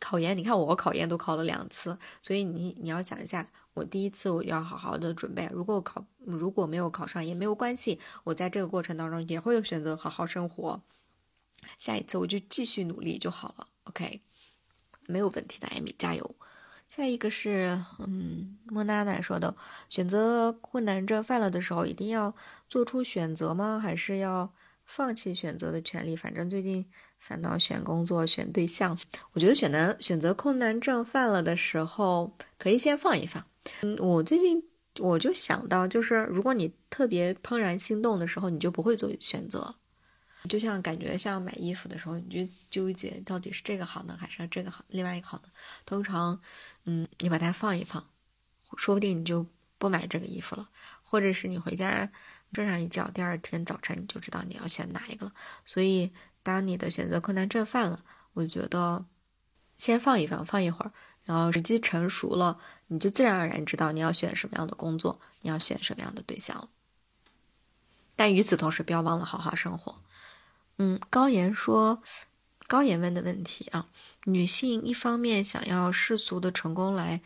[0.00, 3.44] 考研，你看我考研都考了两次，所以你你要想一下，
[3.78, 10.82] 我第一次我要好好的准备，如果考如果没有考上也没有关系，我在这个过程当中也会有选择好好生活，
[11.78, 14.20] 下一次我就继续努力就好了，OK，
[15.06, 16.34] 没有问题的，艾米加油。
[16.88, 19.54] 下一个是，嗯，莫娜娜说的，
[19.88, 22.34] 选择困难症犯了的时候，一定要
[22.68, 23.78] 做出选择吗？
[23.78, 24.52] 还是要
[24.84, 26.16] 放弃选择的权利？
[26.16, 26.90] 反正最近。
[27.20, 28.96] 烦恼选工作、选对象，
[29.32, 33.44] 我觉得选难选择困难症犯了的时候，可以先放一放。
[33.82, 34.62] 嗯，我最近
[34.98, 39.74] 我就想到，就是如果你特别怦然心动的时候，你就不会做选择。
[40.48, 45.44] 就像感觉像买衣服的时候，你就纠结到底是这个好呢，还是这个好，另外一个好呢？
[45.84, 46.40] 通常，
[46.84, 48.08] 嗯，你把它放一放，
[48.76, 49.46] 说不定你就
[49.78, 50.68] 不买这个衣服了，
[51.02, 52.10] 或者是你回家
[52.52, 55.32] 睡上一觉，第二天早晨你就知道你要选哪一个了。
[55.64, 56.12] 所以。
[56.40, 58.02] 当你的选择困难症犯了，
[58.32, 59.04] 我觉得
[59.76, 60.92] 先放一放，放一会儿，
[61.24, 66.68] 然后时机成熟了，你就自然而然知道你要选什么样的工作，你要选什么样的对象了。
[68.16, 69.94] 但与此同时，不要忘了好好生活。
[70.78, 72.02] 嗯，高岩说，
[72.66, 73.88] 高岩问的问题啊，
[74.24, 77.20] 女性一方面想要世俗的成功来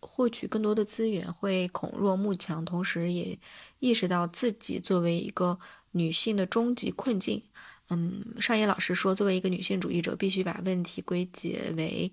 [0.00, 3.38] 获取更多的资源，会恐弱慕强，同时也
[3.78, 5.58] 意识到自己作为一个
[5.92, 7.42] 女性的终极困境。
[7.88, 12.12] 嗯，上野老师说，作为一个女性主义者，必须把问题归结为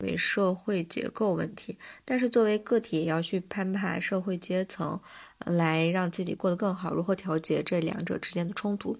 [0.00, 5.00] 为社会结构问题，但是作为个体也要去攀爬社会阶层，
[5.44, 6.94] 来让自己过得更好。
[6.94, 8.96] 如何调节这两者之间的冲突？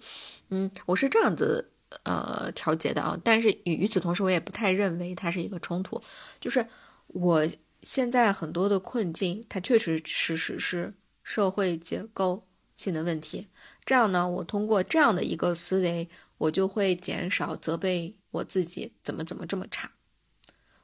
[0.49, 1.71] 嗯，我是这样子
[2.03, 6.03] 呃调节的啊，但是与与此同时，我也不太认为它是一个冲突。
[6.41, 6.67] 就是
[7.07, 7.47] 我
[7.83, 13.47] 现在很多的困境，它确实实实是社会结构性的问题。
[13.85, 16.09] 这样呢，我通过这样的一个思维，
[16.39, 19.93] 我就会减少责备我自己怎么怎么这么差。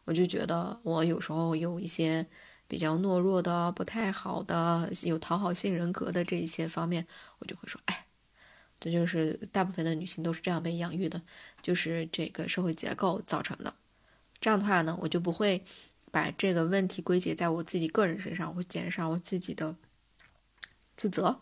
[0.04, 2.26] 我就觉得我有时候有一些
[2.68, 7.06] 比较懦弱的、不太好的、有讨好性人格的这一些方面，
[7.38, 8.06] 我就会说，哎，
[8.80, 11.22] 这就是大部分的女性都是这样被养育的，
[11.62, 13.74] 就是这个社会结构造成的。
[14.40, 15.64] 这样的话呢，我就不会
[16.10, 19.74] 把这个问题归结在我自己个人身上，我会减少我自己的
[20.96, 21.40] 自责。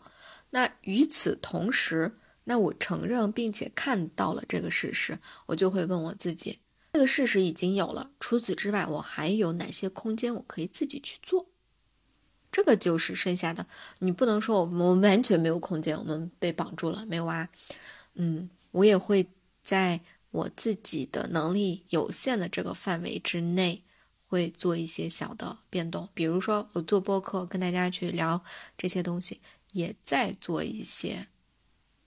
[0.51, 6.59] 那与此同时，那我承认并且看到了这个事实，我就会问我自己：
[6.93, 11.47] 这个事实已经有了，除此之外，我还有哪些空间我可以自己去做？
[12.51, 13.65] 这个就是剩下的。
[13.97, 17.49] 你不能说我们完全没有空间，我们被绑住了，没有啊？
[18.13, 19.25] 嗯，我也会
[19.63, 23.81] 在我自己的能力有限的这个范围之内，
[24.27, 26.07] 会做一些小的变动。
[26.13, 28.43] 比如说，我做播客，跟大家去聊
[28.77, 31.25] 这些东西，也在做一些。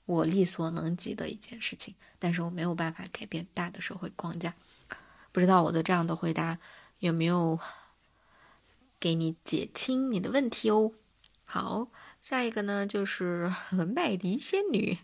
[0.04, 4.54] 我力所能及的一件事情，但是我没有办法改变大的社会框架。
[5.36, 6.58] 不知道我的这样的回答
[6.98, 7.58] 有没有
[8.98, 10.92] 给你解清你的问题哦？
[11.44, 11.88] 好，
[12.22, 13.52] 下一个呢就是
[13.94, 14.96] 麦迪仙女，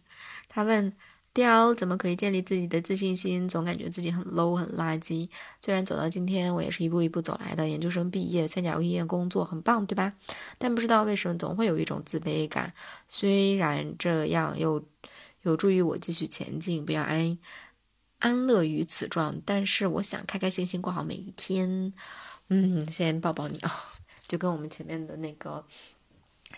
[0.49, 0.95] 她问。
[1.35, 3.49] 雕怎么可以建立自己的自信心？
[3.49, 5.29] 总感觉自己很 low 很垃圾。
[5.63, 7.69] 虽然走到今天，我也是一步一步走来的。
[7.69, 10.13] 研究生毕业，三甲医院工作，很棒，对吧？
[10.59, 12.75] 但不知道为什么总会有一种自卑感。
[13.09, 14.85] 虽然这样有
[15.41, 17.39] 有助于我继续前进，不要安
[18.23, 21.93] 安乐于此状，但是我想开开心心过好每一天。
[22.49, 23.71] 嗯，先抱抱你啊，
[24.23, 25.67] 就跟我们前面的那个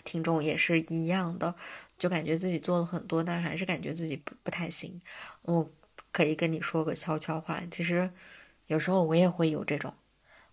[0.03, 1.55] 听众也是一样的。
[1.97, 5.01] 就感觉自己做了很多，但还是感觉自己不不太行。
[5.41, 5.67] 我
[6.11, 8.11] 可以跟你说个悄悄话，其实
[8.67, 9.91] 有时候我也会有这种，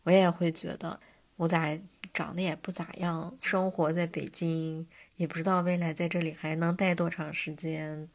[0.04, 0.98] 我也会觉得
[1.36, 1.78] 我咋
[2.14, 8.08] 长得也不咋样，生活在北京也不知道未来在这里还能待多长时间。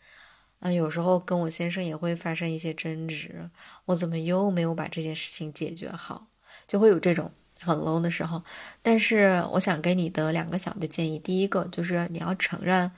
[0.59, 3.49] 啊，有时候跟我先生也会发生一些争执，
[3.85, 6.27] 我怎么又没有把这件事情解决好，
[6.67, 7.31] 就会有这种。
[7.59, 8.43] 很 low 的时候，
[8.83, 12.91] 但是我想给你的两个小的建议，第一个就是你要承认，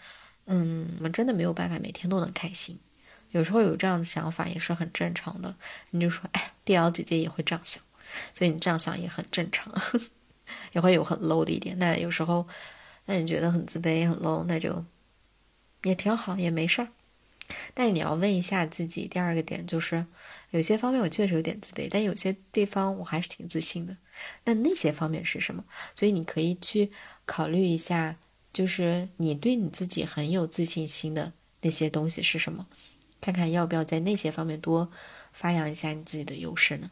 [0.47, 2.77] 嗯，我们真的没有办法每天都能开心，
[3.31, 5.55] 有时候有这样的想法也是很正常的。
[5.91, 7.81] 你就说，哎，D L 姐姐也会这样想，
[8.33, 9.73] 所以你这样想也很正常，
[10.73, 11.79] 也会有很 low 的一点。
[11.79, 12.45] 那有时候，
[13.05, 14.83] 那你觉得很自卑、很 low，那就
[15.83, 16.89] 也挺好，也没事儿。
[17.73, 20.05] 但是你要问一下自己，第二个点就是，
[20.51, 23.97] 有些方面我确实有点自卑，但有些地方我还是挺自信的。
[24.45, 25.63] 那那些方面是什么？
[25.95, 26.91] 所以你可以去
[27.25, 28.17] 考虑一下，
[28.51, 32.67] 就是你对你自己很有自信心的那些东西是什么，
[33.21, 34.91] 看看要不要在那些方面多
[35.33, 36.91] 发扬一下你自己的优势呢？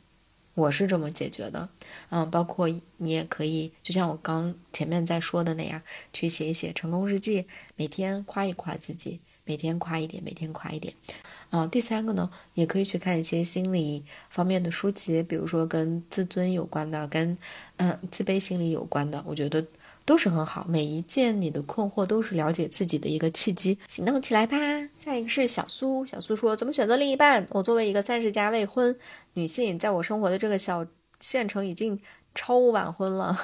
[0.54, 1.70] 我是这么解决的，
[2.10, 2.68] 嗯，包括
[2.98, 5.80] 你也可以，就像我刚前面在说的那样，
[6.12, 9.20] 去写一写成功日记，每天夸一夸自己。
[9.48, 10.94] 每天夸一点，每天夸一点，
[11.50, 17.36] 啊，第三个呢，也可以去看一些心理方面的书籍，比如说跟自尊有关的，跟
[17.78, 19.66] 嗯自卑心理有关的，我觉得
[20.04, 20.66] 都是很好。
[20.68, 24.58] 每一件你的困惑都是了解自己的一个契机，行动起来吧。
[24.98, 27.48] 下一个是小苏，小苏说怎么选择另一半？
[27.52, 28.94] 我作为一个三十加未婚
[29.34, 30.86] 女性，在我生活的这个小
[31.20, 31.98] 县城已经。
[32.40, 33.36] 超晚婚了，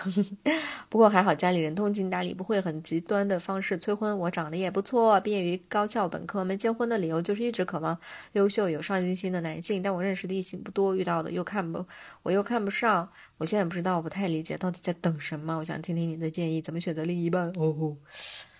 [0.87, 4.15] 不过还好家里人通情达理，不会很极端的方式催婚。
[4.19, 7.99] 我长得也不错，毕业于高校本科，没结婚的理由就是一直渴望
[8.33, 9.81] 优秀有上进心的男性。
[9.81, 11.83] 但我认识的异性不多，遇到的又看不，
[12.21, 13.09] 我又看不上。
[13.39, 15.57] 我现在不知道，我不太理解到底在等什么。
[15.57, 17.51] 我想听听你的建议，怎么选择另一半？
[17.57, 17.97] 哦，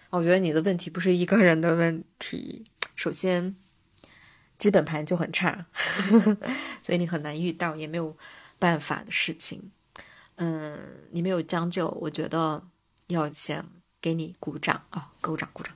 [0.09, 2.65] 我觉得你的问题不是一个人的问题。
[2.95, 3.55] 首先，
[4.57, 5.67] 基本盘就很差，
[6.81, 8.17] 所以你很难遇到，也没有
[8.57, 9.71] 办法的事情。
[10.35, 10.79] 嗯，
[11.11, 12.63] 你没有将就，我觉得
[13.07, 13.63] 要先
[14.01, 15.73] 给你鼓掌啊，鼓掌鼓掌。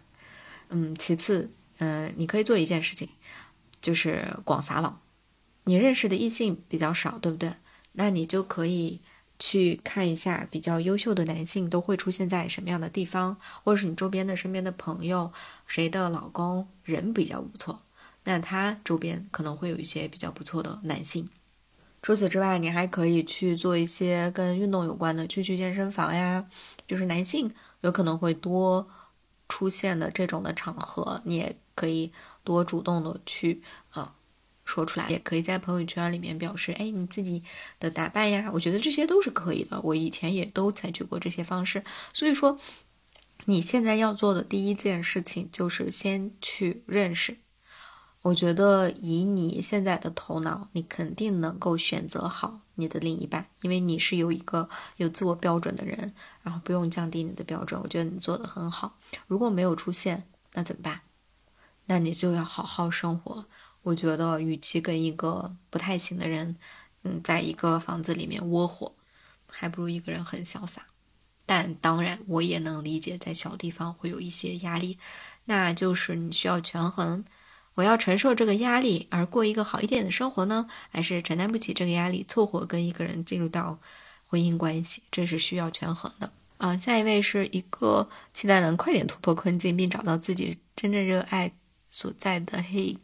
[0.70, 3.08] 嗯，其次，嗯，你可以做一件事情，
[3.80, 5.00] 就是广撒网。
[5.66, 7.54] 你认识的异性比较少，对不对？
[7.94, 9.02] 那你就可以
[9.40, 15.32] 去看一下比较优秀的男性都会出现在什么样的地方，或者是你周边的身边的朋友，
[15.66, 17.82] 谁的老公人比较不错，
[18.24, 21.30] 那他周边可能会有一些比较不错的男性。
[22.02, 26.48] 除此之外，你还可以去做一些跟运动有关的，去去健身房呀，
[26.88, 28.88] 就是男性有可能会多
[29.50, 32.12] 出现的这种的场合，你也可以
[32.44, 33.62] 多主动的去
[33.94, 34.14] 呃
[34.64, 37.44] 说出来，也可以在朋友圈里面表示，哎，你自己
[37.80, 39.82] 的打扮呀，我觉得这些都是可以的。
[39.82, 41.84] 我以前也都采取过这些方式，
[42.14, 42.58] 所以说
[43.46, 47.38] 你现在要做的第一件事情就是先去认识。
[48.22, 57.80] 我觉得以你现在的头脑，你肯定能够选择好你的另一半，因为你是有一个有自我标准的人，然后不用降低你的标准。
[57.82, 58.98] 我觉得你做的很好。
[59.28, 61.02] 如果没有出现，那怎么办？
[61.86, 63.46] 那你就要好好生活。
[63.84, 66.58] 我觉得，与其跟一个不太行的人，
[67.04, 68.94] 嗯，在一个房子里面窝火，
[69.50, 70.86] 还不如一个人很潇洒。
[71.46, 74.98] 但当然，我也能理解在小地方会有一些压力，
[75.46, 77.24] 那就是你需要权衡：
[77.78, 83.80] 我要承受这个压力而过一个好一点的生活呢，还是承担不起这个压力，凑合跟一个人进入到
[84.26, 85.04] 婚姻关系？
[85.12, 86.32] 这是需要权衡的。
[86.58, 91.52] 啊，下一位是一个期待能快点突破困境，并找到自己真正热爱
[91.88, 92.98] 所在的 Hig。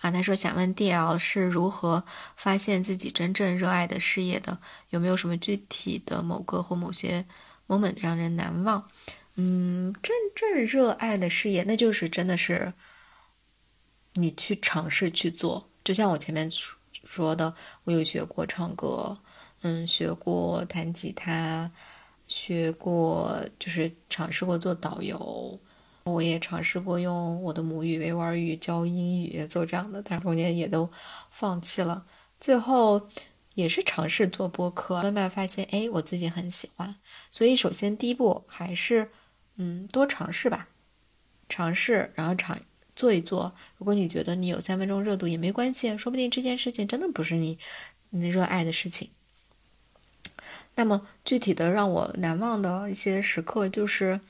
[0.00, 2.02] 啊，他说想问 DL 是如何
[2.36, 4.58] 发现自己真正热爱的事业的？
[4.88, 7.26] 有没有什么具体的某个或某些
[7.68, 8.88] moment 让人难忘？
[9.34, 12.72] 嗯，真正热爱的事业，那就是真的是
[14.16, 15.68] 你去尝试去做。
[15.84, 16.50] 就像我前面
[17.04, 17.54] 说的，
[17.84, 19.16] 我有学过唱歌，
[19.62, 21.70] 嗯，学过弹吉他。
[22.28, 25.56] 学过，就是尝试过做导游，
[26.02, 30.90] 我也尝试过用我的母语维吾尔语教英语，做这样的，但中间也都
[31.30, 32.04] 放弃了。
[32.40, 33.08] 最后
[33.54, 36.96] 也是尝试做播客，慢慢发现，哎，我自己很喜欢。
[37.30, 39.08] 所以，首先第一步还是，
[39.54, 40.68] 嗯，多尝试吧，
[41.48, 42.58] 尝试，然后尝
[42.96, 43.54] 做一做。
[43.78, 47.56] 如果你觉得你有三分钟热度也没关系，说不定这件事情真的不是你
[48.10, 49.10] 你热爱的事情。
[50.74, 54.20] 那么具体的让我难忘的一些时刻，就是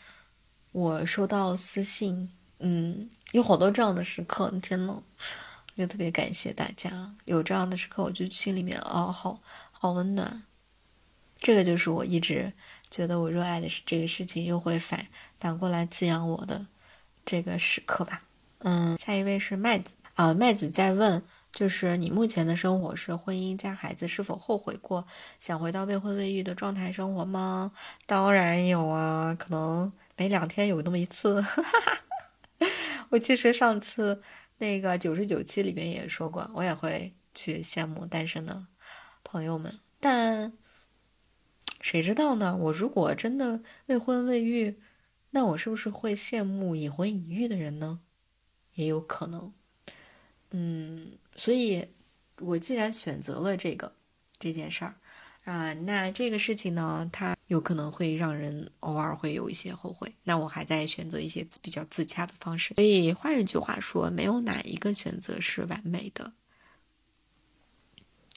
[0.73, 5.03] 我收到私信，嗯，有好多这样的时刻，天呐，
[5.75, 9.41] 就特别感谢大家有这样的时刻，我就心里面哦，好
[9.73, 10.45] 好温暖。
[11.39, 12.53] 这个就是我一直
[12.91, 15.07] 觉得我热爱的是这个事情，又会反
[15.41, 16.67] 反过来滋养我的
[17.25, 18.23] 这个时刻吧。
[18.69, 21.23] 嗯，下一位是麦子啊，麦子在问。
[21.53, 25.07] 就是你目前的生活是婚姻加孩子，是否后悔过
[25.39, 27.73] 想回到未婚未育的状态生活吗？
[28.05, 31.41] 当然有啊，可能每两天有那么一次。
[31.41, 31.63] 哈
[32.61, 32.67] 哈
[33.09, 34.21] 我其实上次
[34.59, 38.67] 那个九十九期里面也说过，我也会去羡慕单身的
[39.23, 40.53] 朋友们，但
[41.81, 42.55] 谁知道呢？
[42.57, 44.79] 我如果真的未婚未育，
[45.31, 48.01] 那我是不是会羡慕已婚已育的人呢？
[48.77, 49.53] 也有可能。
[50.53, 51.19] 嗯。
[51.35, 51.87] 所以，
[52.39, 53.93] 我既然选择了这个
[54.39, 54.95] 这件事儿
[55.45, 60.15] 啊，那这个事情呢，它有可能会让人偶尔会有一些后悔。
[60.25, 62.75] 那我还在选择一些比较自洽的方式。
[62.75, 66.33] 所以换一句话说，没有哪一个选择是完美的。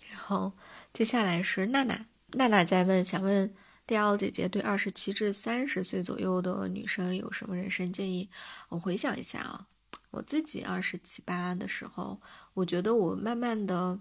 [0.10, 0.52] 然后
[0.92, 3.54] 接下来是娜娜，娜娜在问，想问
[3.88, 8.30] D L 姐姐对二十七至三十岁左右的女生有什么人生建议？
[8.68, 9.68] 我回想一下啊。
[10.12, 12.20] 我自己二十七八的时候，
[12.54, 14.00] 我觉得我慢慢的，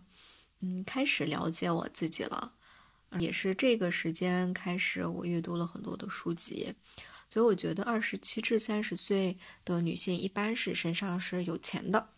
[0.60, 2.54] 嗯，开始了解我自己了，
[3.18, 6.74] 也是这个时间开始，我阅读了很多的书籍，
[7.28, 12.08] 所以我觉得二十七至三十岁的女性一般是身上是有钱的，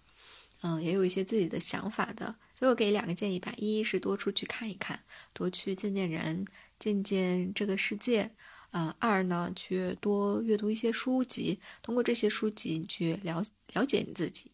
[0.62, 5.00] 嗯，也有一些自己的想法的，所以我给两个建议吧，一是多出去看一看，
[5.32, 6.46] 多去见见人，
[6.78, 8.34] 见见这个世界。
[8.70, 13.42] 呃，二呢，去多阅读一些书籍，通过这些书籍去了
[13.72, 14.50] 了解你自己。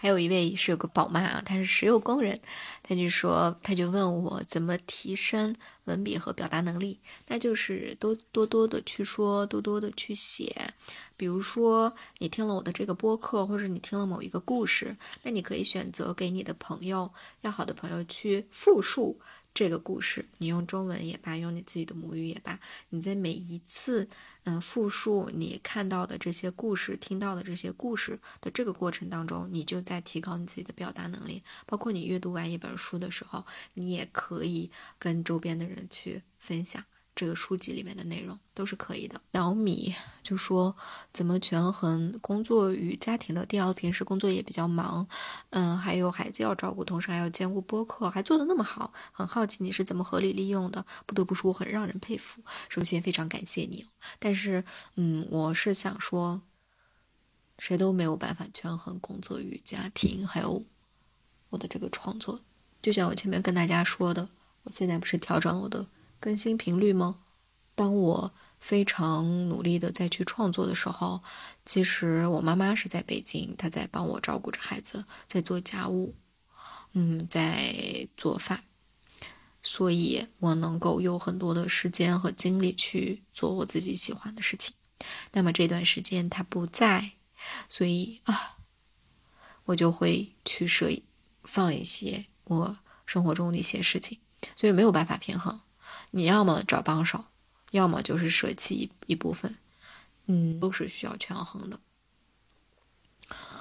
[0.00, 2.38] 还有一位是有个宝妈啊，她是石油工人，
[2.84, 10.72] 他就说，他就问我怎么提升文笔和表达能力，那就是多多多的去说，多多的去写。
[11.16, 19.18] 比如说，你听了我的这个播客，或者你听了某一个故事，那你可以选择给你的朋友、要好的朋友去复述。
[19.54, 24.08] 这个故事，你用中文也罢，用你自己的母语也罢，你在每一次
[24.44, 31.42] 嗯复述你看到的这些故事、听到的这些故事的这个过程当中，你就在提高你自己的表达能力。
[31.66, 33.44] 包括你阅读完一本书的时候，
[33.74, 36.84] 你也可以跟周边的人去分享。
[37.18, 39.20] 这个书籍里面的内容都是可以的。
[39.32, 39.92] 小米
[40.22, 40.76] 就说
[41.12, 43.44] 怎么权衡工作与家庭的。
[43.44, 45.04] 第二，平时工作也比较忙，
[45.50, 50.86] 嗯，还有孩子要照顾，同时还要兼顾播客，还做的那么好，很好奇你是怎么合理利用的。
[51.06, 52.40] 不得不说，很让人佩服。
[52.68, 53.84] 首先非常感谢你，
[54.20, 54.62] 但是，
[54.94, 56.40] 嗯，我是想说，
[57.58, 60.64] 谁都没有办法权衡工作与家庭，还有
[61.50, 62.40] 我的这个创作。
[62.80, 64.28] 就像我前面跟大家说的，
[64.62, 65.84] 我现在不是调整了我的。
[66.20, 67.20] 更新频率吗？
[67.74, 71.22] 当我非常努力的再去创作的时候，
[71.64, 76.16] 其实我妈妈是在北京，她在帮我照顾着孩子，在做家务，
[76.94, 78.64] 嗯，在做饭，
[79.62, 84.74] 所以我能够有很多的时间和精力去做我自己喜欢的事情。
[85.32, 87.12] 那么这段时间她不在，
[87.68, 88.58] 所以啊，
[89.66, 90.90] 我就会去设
[91.44, 94.18] 放一些我生活中的一些事情，
[94.56, 95.60] 所以没有办法平衡。
[96.10, 97.24] 你要么找帮手，
[97.70, 99.56] 要么就是舍弃一一部分，
[100.26, 101.78] 嗯，都是需要权衡的。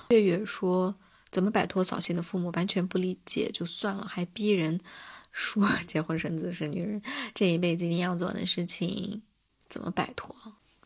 [0.10, 0.96] 月月说
[1.30, 2.50] ：“怎么摆脱扫兴的父母？
[2.52, 4.80] 完全不理解就算了，还逼人
[5.32, 7.02] 说结婚生子是女人
[7.34, 9.22] 这一辈子一定要做的事情，
[9.68, 10.34] 怎么摆脱？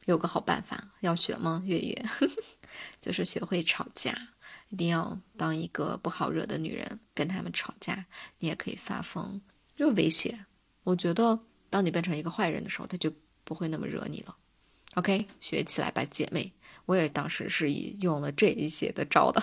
[0.06, 1.62] 有个好办法，要学吗？
[1.64, 2.06] 月月，
[3.00, 4.30] 就是学会吵架，
[4.70, 8.08] 一定要当一个不好惹的女人，跟他们吵架，
[8.40, 9.40] 你也可以发疯，
[9.76, 10.48] 就威胁。
[10.84, 11.40] 我觉得，
[11.72, 13.12] 当你变成一个坏人的时候，他就
[13.44, 14.36] 不会那么惹你了。
[14.94, 16.54] OK，学起来吧，姐妹。
[16.86, 19.42] 我也当时是以用了这一些的招的，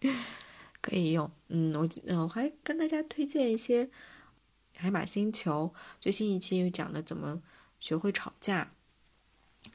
[0.80, 1.30] 可以用。
[1.48, 3.90] 嗯，我嗯，我还跟大家推荐一些
[4.76, 7.42] 海马星球最新一期又讲的怎么
[7.80, 8.70] 学会吵架。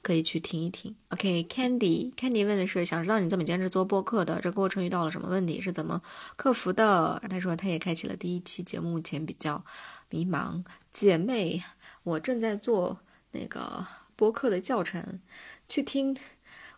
[0.01, 0.95] 可以去听一听。
[1.09, 6.01] OK，Candy，Candy 问的是想知道你这么坚持做播客的这过程遇到了什么问题，是怎么
[6.35, 7.21] 克服的？
[7.29, 9.63] 他说他也开启了第一期节目，目前比较
[10.09, 10.63] 迷茫。
[10.91, 11.63] 姐妹，
[12.03, 12.99] 我正在做
[13.31, 13.85] 那个
[14.15, 15.19] 播客的教程，
[15.67, 16.15] 去听。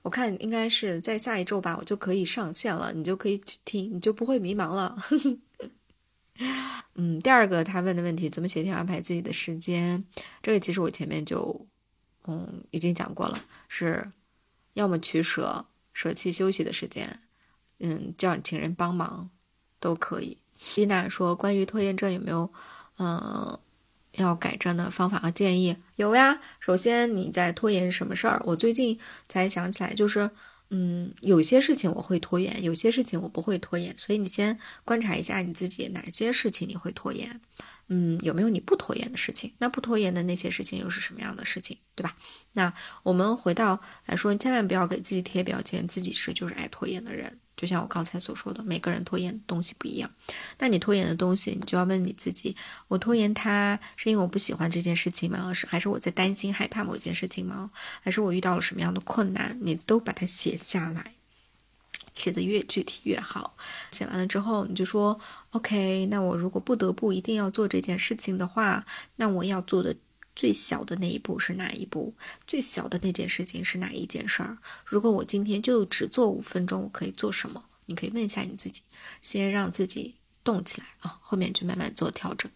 [0.01, 4.97] 我看应该是在下一周吧，我就可以上线了，你就可以去听，你就不会迷茫了。
[6.95, 10.03] 嗯，第二个他问的问题，怎么协调安排自己的时间？
[10.41, 11.67] 这个其实我前面就。
[12.29, 14.11] 嗯，已经讲过了，是
[14.73, 17.21] 要么取舍，舍弃休息的时间，
[17.79, 19.29] 嗯，叫请人帮忙，
[19.79, 20.37] 都可以。
[20.75, 22.51] 丽娜说，关于拖延症有没有，
[22.99, 23.59] 嗯，
[24.13, 25.77] 要改正的方法和建议？
[25.95, 26.39] 有呀。
[26.59, 28.41] 首先你在拖延什么事儿？
[28.45, 30.29] 我最近才想起来，就是，
[30.69, 37.39] 嗯，有些事情我会拖延，有些事情我不会拖延，所以你先观察一下你自己哪些事情你会拖延。
[37.89, 39.53] 嗯，有没有你不拖延的事情？
[39.59, 42.17] 那不拖延的那些事情又是什么样的事情，对吧？
[42.53, 42.73] 那
[43.03, 47.39] 我们回到来说，千万不要给自己贴标签，自己是就是爱拖延的人。
[47.57, 50.09] 就像我刚才所说的，每个人拖延的东西不一样。
[50.59, 52.55] 那你拖延的东西，你就要问你自己：
[52.87, 55.51] 我拖延它是因为我不喜欢这件事情吗？
[55.53, 57.71] 是还是我在担心害怕某件事情吗？
[58.01, 59.57] 还是我遇到了什么样的困难？
[59.59, 61.15] 你都把它写下来。
[62.13, 63.55] 写的越具体越好。
[63.91, 65.19] 写完了之后，你就说
[65.51, 68.85] ：“OK，那我如果不得不一定要做这件事情的话，
[69.17, 69.95] 那我要做的
[70.37, 72.13] 最小的那一步是哪一步？
[72.45, 74.59] 最小的那件事情是哪一件事儿？
[74.85, 77.65] 如果我今天就只做五分钟，我可以做什么？
[77.87, 78.83] 你可以问一下你自己，
[79.21, 80.13] 先让自己
[80.43, 82.51] 动起来啊，后面就慢慢做调整。”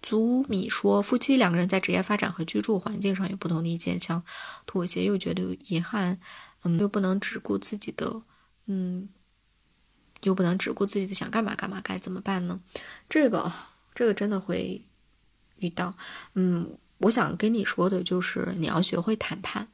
[0.00, 4.24] 祖米说：“夫妻两个人在职业发展和居住环境上有不同的意见，想
[4.64, 6.18] 妥协又觉得有遗憾，
[6.62, 8.22] 嗯，又不能只顾自己的。”
[8.66, 9.10] 嗯，
[10.22, 12.60] 又不能只顾自己的想干嘛干嘛，该怎么办呢？
[13.10, 13.52] 这个，
[13.94, 14.82] 这个真的会
[15.56, 15.94] 遇到。
[16.32, 19.68] 嗯，我想跟你说的就是，你要学会谈判。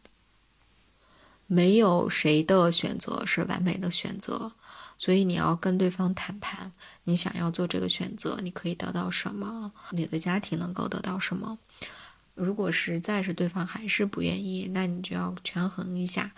[1.47, 4.53] 没有谁的选择是完美的选择，
[4.97, 6.73] 所以你要跟对方谈判。
[7.05, 9.73] 你想要做这个选择，你可以得到什么？
[9.91, 11.59] 你的家庭能够得到什么？
[12.35, 16.33] 如果实在是对方还是不愿意，那你就要权衡一下。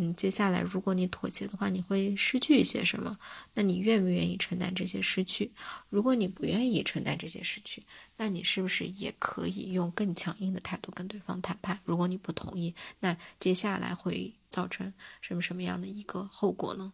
[0.00, 3.18] 嗯，接下来如果你妥协的话，你会失去一些什么？
[3.54, 5.50] 那你愿不愿意承担这些失去？
[5.88, 7.82] 如果你不愿意承担这些失去，
[8.16, 11.80] 那你是不是也可以用更强硬的态度跟对方谈判？
[11.84, 16.92] 如果你不同意，那接下来会造成什么什么样的一个后果呢？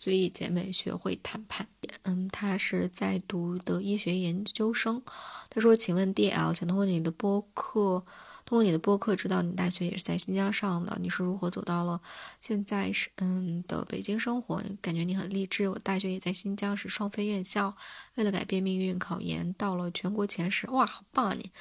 [0.00, 1.68] 所以姐妹学会谈判。
[2.02, 5.00] 嗯，他是在读的医学研究生。
[5.48, 8.04] 他说：“请问 D L，想通过你的播客，
[8.50, 12.00] 通过你的播客知道你大学也是在新疆上的，你是如何走到了
[12.40, 14.60] 现在是嗯的北京生活？
[14.82, 15.68] 感觉你很励志。
[15.68, 17.72] 我大学也在新疆，是双非院校，
[18.16, 21.52] 为了改变命运，考研到了全国前十，哇，好棒啊你！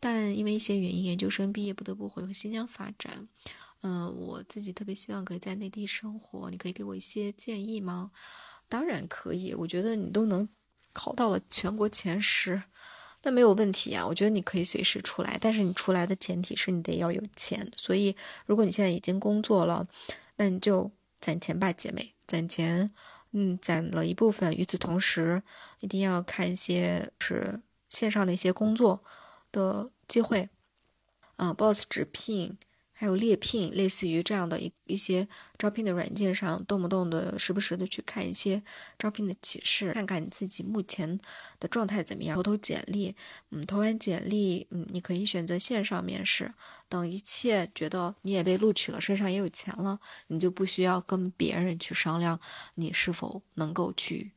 [0.00, 3.28] 但因为一些原因，研究生毕业不得不回新疆发展。”
[3.84, 8.10] 嗯，我自己特别希望可以在内地生活，你可以给我一些建议吗？
[8.70, 10.48] 当然可以，我觉得你都能
[10.94, 12.62] 考到了全国前十，
[13.22, 14.06] 那没有问题啊。
[14.06, 17.70] 我觉得你可以随时出来，但是你出来的前提是你得要有钱。
[17.76, 18.16] 所以，
[18.46, 19.86] 如果你现在已经工作了，
[20.36, 20.90] 那你就
[21.20, 22.90] 攒钱吧，姐妹，攒钱。
[23.32, 25.42] 嗯，攒了一部分，与此同时，
[25.80, 27.60] 一定要看一些是
[27.90, 29.04] 线上的一些工作
[29.52, 30.48] 的机会，
[31.36, 32.56] 嗯，boss 直聘。
[33.00, 38.60] 还有猎聘，类似于这样的一一些招聘的软件上，动不动的时不时的去看一些
[38.98, 41.16] 招聘的启示，看看你自己目前
[41.60, 43.14] 的状态怎么样，投投简历。
[43.50, 46.52] 嗯，投完简历，嗯，你可以选择线上面试。
[46.88, 52.40] 等一切觉得你也被录取了，身上也有钱了，你就不需要跟别人去商量
[52.74, 54.32] 你是否能够去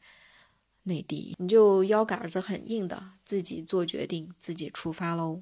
[0.83, 5.41] 内地，你就腰杆子很硬的自己做决定，自己出发喽。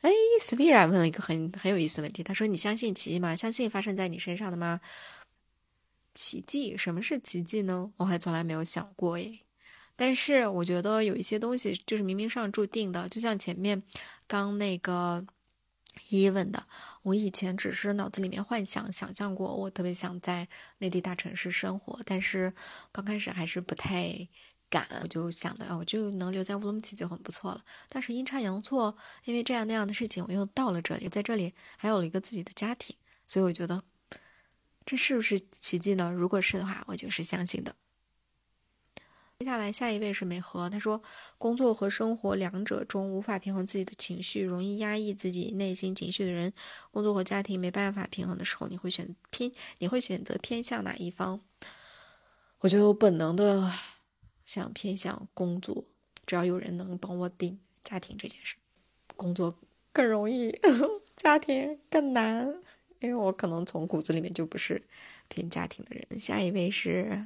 [0.00, 3.36] 哎，Svira 问了一个很很有意思的问题，他说：“你相信奇迹吗？
[3.36, 4.80] 相信发生在你身上的吗？
[6.14, 6.74] 奇迹？
[6.76, 7.92] 什么是奇迹呢？
[7.98, 9.40] 我还从来没有想过耶。
[9.96, 13.82] 但是我觉得有一些东西就是明明上注定的，就像前面
[14.26, 15.26] 刚那个
[16.08, 16.66] 一问的，
[17.02, 20.48] 我以前只是脑子里面幻想想象过，我特别想在
[20.78, 22.54] 内地大城市生活，但是
[22.90, 24.26] 刚开始还是不太
[24.70, 27.62] 赶，我就想的，我就能留在乌鲁木齐就很不错了。
[27.88, 32.96] 但是阴差阳错，因为这样那样的事情，我又到了这里，在这里还有了一个自己的家庭，
[33.26, 33.82] 所以我觉得
[34.86, 36.10] 这是不是奇迹呢？
[36.10, 37.74] 如果是的话，我就是相信的。
[39.38, 41.02] 接下来下一位是美和，他说
[41.38, 46.52] 工作和生活两者中无法平衡自己的情绪，容易压抑自己内心情绪的人，
[46.90, 51.40] 工作和家庭没办法平衡的时候，你会选偏你会选择偏向哪一方？
[52.58, 53.72] 我就本能的
[54.52, 55.84] 想偏向工作，
[56.26, 58.56] 只要有人能帮我顶家庭这件事，
[59.14, 59.56] 工作
[59.92, 60.52] 更容易，
[61.14, 62.52] 家庭更难，
[62.98, 64.82] 因为我可能从骨子里面就不是
[65.28, 66.18] 偏家庭的人。
[66.18, 67.24] 下一位是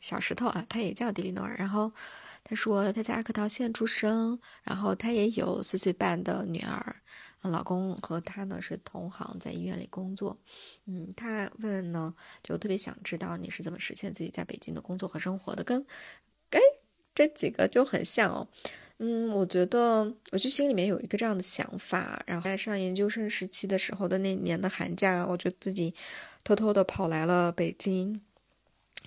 [0.00, 1.90] 小石头啊，他也叫迪丽诺尔，然后
[2.44, 6.96] 他说他在阿克陶县出生，然后他也有四岁半的女儿。
[7.42, 10.36] 老公和他呢是同行，在医院里工作。
[10.86, 12.12] 嗯，他问呢，
[12.42, 15.86] 就特别想知道你是怎么实现自己在北京的工作和生活的，跟
[16.50, 16.60] 哎
[17.14, 18.48] 这几个就很像哦。
[18.98, 22.22] 嗯，我觉得我就心里面有一个这样的想法。
[22.26, 25.94] 然后在上研究生时期的时候的那年的寒假，我就自己
[26.42, 28.20] 偷偷的跑来了北京，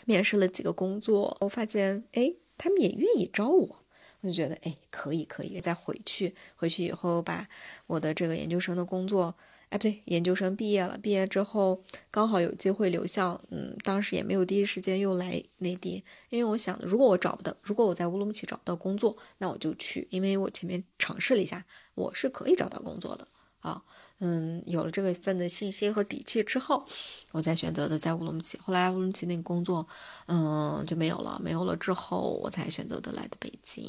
[0.05, 1.35] 面试了几个工作。
[1.41, 3.77] 我发现，哎，他们也愿意招我。
[4.21, 6.35] 我就觉得，哎，可以，可以再回去。
[6.55, 7.47] 回去以后，把
[7.87, 9.33] 我的这个研究生的工作，
[9.69, 10.97] 哎，不对，研究生毕业了。
[10.97, 13.39] 毕业之后，刚好有机会留校。
[13.51, 21.63] 嗯，当时也没有第一时间又来内地，因为我想，如果我找不到，如果我在乌鲁木齐找不到工作，那我就去，因为我前面尝试了一下，
[21.93, 23.27] 我是可以找到工作的
[23.59, 23.83] 啊。
[24.21, 26.85] 嗯，有了这个份的信心和底气之后，
[27.31, 28.57] 我再选择的在乌鲁木齐。
[28.57, 29.87] 后来乌鲁木齐那个工作，
[30.27, 31.39] 嗯，就没有了。
[31.41, 33.83] 没有了之后，我才选择的来的北京。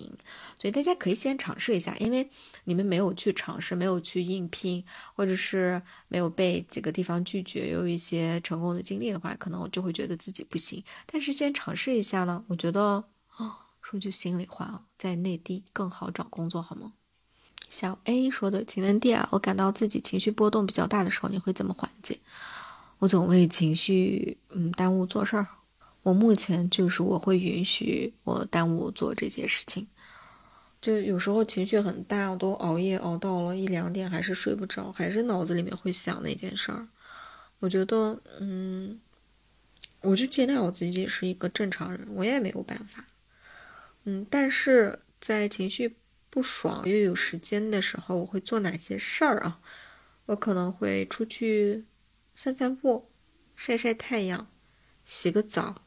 [0.56, 2.30] 所以大家可以先尝试一下，因为
[2.64, 4.84] 你们没有去尝试，没有去应聘，
[5.16, 10.84] 或者是没有被几个地方拒绝，有一些成功的经历的话，可能我就会觉得自己不行。
[11.06, 13.04] 但是先尝试一下呢，我觉得
[13.36, 16.92] 啊，说句心里话啊，在内地更好找工作，好吗？
[17.70, 22.18] 小 A 说的，请问 D 啊，我感到自己情绪波动比较大的时候，你会怎么缓解？
[22.98, 25.46] 我总为情绪嗯耽误做事儿。
[26.02, 29.86] 我目前就是我会允许我耽误做这件事情。
[30.82, 36.86] 就有时候情绪很大，我都熬夜熬到了一两点，还是睡不着，还是脑子里面会想那件事儿。
[37.60, 38.98] 我觉得嗯，
[40.00, 43.04] 我就接纳我自己是一个正常人，我也没有办法。
[44.04, 45.94] 嗯，但是在情绪。
[46.30, 49.60] 不爽又有时间的时候，我会做哪些事儿啊？
[50.26, 51.86] 我可能会出去
[52.36, 53.10] 散散步、
[53.56, 54.48] 晒晒太阳、
[55.04, 55.82] 洗个澡，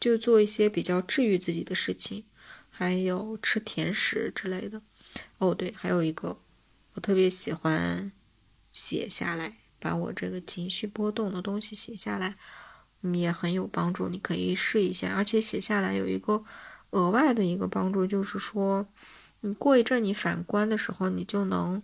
[0.00, 2.24] 就做一些比较治愈自己的事情，
[2.70, 4.80] 还有吃甜食之类的。
[5.36, 6.40] 哦，对，还有一个，
[6.94, 8.10] 我特别喜欢
[8.72, 12.36] 写下来，把我这个情绪波动的东西写下来，
[13.02, 14.08] 也很有帮助。
[14.08, 16.42] 你可以试一下，而且写下来有一个
[16.90, 18.88] 额外的一个帮助，就是说。
[19.40, 21.82] 你过一阵，你反观的时候，你就能，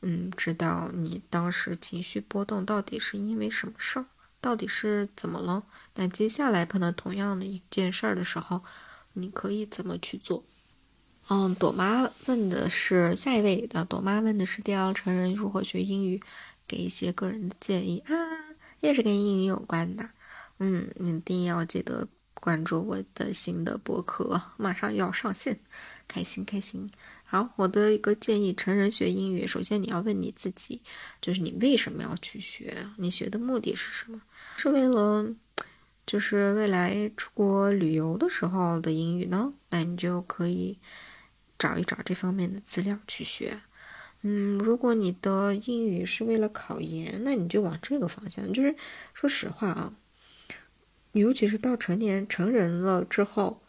[0.00, 4.06] 嗯，知道你当时情绪波动到底是因为什么事儿，
[4.40, 5.62] 到底是怎么了。
[5.94, 8.62] 那接下来碰到同样的一件事儿的时候，
[9.12, 10.44] 你可以怎么去做？
[11.28, 16.22] 嗯，朵妈问的是下一位的，朵妈问的是第二成人如何学英语，
[16.68, 18.14] 给一些个人的建议啊，
[18.80, 20.08] 也是跟英语有关的。
[20.58, 25.58] 嗯，你一定要记得关注我的新的博客，马上要上线。
[26.08, 26.88] 开心开心，
[27.24, 30.80] 好，我的一个建议：成人学英语，首先你要问你自己，
[31.20, 32.86] 就是你为什么要去学？
[32.98, 34.22] 你学的目的是什么？
[34.56, 35.34] 是为了，
[36.06, 39.52] 就是未来出国旅游的时候的英语呢？
[39.70, 40.78] 那你就可以
[41.58, 43.60] 找一找这方面的资料去学。
[44.22, 48.52] 嗯，如果你的英语是为了考研，那你就往这个方向。
[48.52, 48.74] 就是
[49.12, 49.94] 说实话啊，
[51.12, 53.60] 尤其是到成年成人了之后。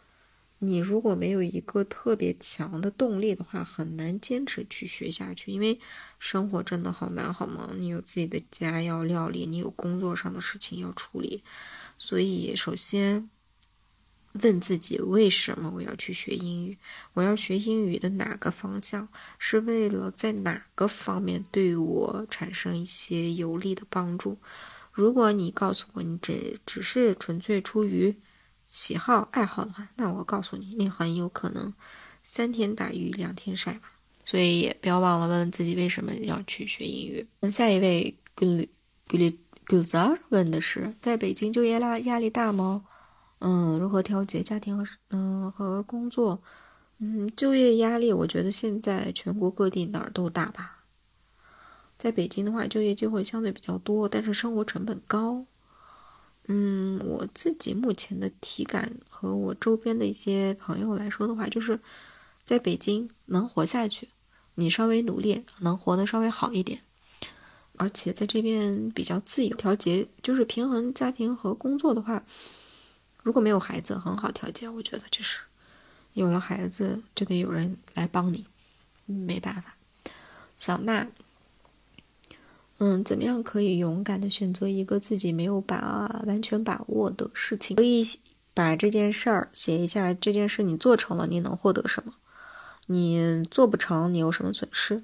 [0.60, 5.52] 你如果没有一个特别强的动力的话，很难坚持去学下去。
[5.52, 5.78] 因为
[6.18, 7.70] 生活真的好难，好吗？
[7.76, 11.44] 你有自己的家要料理，你有工作上的事情要处理，
[11.96, 13.30] 所以首先
[14.32, 16.76] 问自己：为什么我要去学英语？
[17.14, 19.08] 我要学英语的哪个方向？
[19.38, 24.38] 是为了在哪个方面对我产生一些有利的帮助？
[24.92, 28.16] 如果你告诉我你只只是纯粹出于
[28.70, 31.72] 喜好爱好的话，那我告诉你，你很有可能
[32.22, 33.80] 三天打鱼两天晒网，
[34.24, 37.26] 所以也不要忘了问问自己为什么要去学英语。
[37.40, 38.68] 那下一位 Gul
[39.08, 42.84] Gul Gulzar 问的是，在北京就业压压力大吗？
[43.40, 46.42] 嗯，如何调节家庭和嗯和工作？
[46.98, 50.84] 嗯，就业压力，我觉得现在全国各地哪儿都大吧。
[51.96, 55.46] 在北京的话，就业机会相对比较多，但是生活成本高。
[56.50, 61.78] 嗯，我自己目前的体感和我周边的一些朋友来说的话，就是
[62.46, 64.08] 在北京能活下去，
[64.54, 66.80] 你稍微努力能活得稍微好一点，
[67.76, 72.24] 而且在这边比较自由，调节就是平衡家庭和工作的话，
[73.22, 75.40] 如果没有孩子很好调节，我觉得这是
[76.14, 78.46] 有了孩子就得有人来帮你，
[79.04, 79.76] 没办法。
[80.56, 81.06] 小娜，
[82.78, 87.76] 嗯，怎么样可以勇敢的选择一个自己没有把完全把握的事情？
[87.76, 88.04] 可以
[88.54, 92.14] 把这件事儿写一下，这件事你做成了，你能获得什么？
[92.86, 95.02] 你做不成，你有什么损失？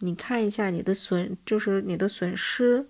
[0.00, 2.86] 你看一下你的损，就是你的损失，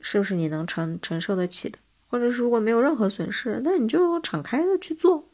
[0.00, 1.78] 是不是你能承承受得起的？
[2.06, 5.28] 或者是如果没有任何损失，那你就敞开的去做。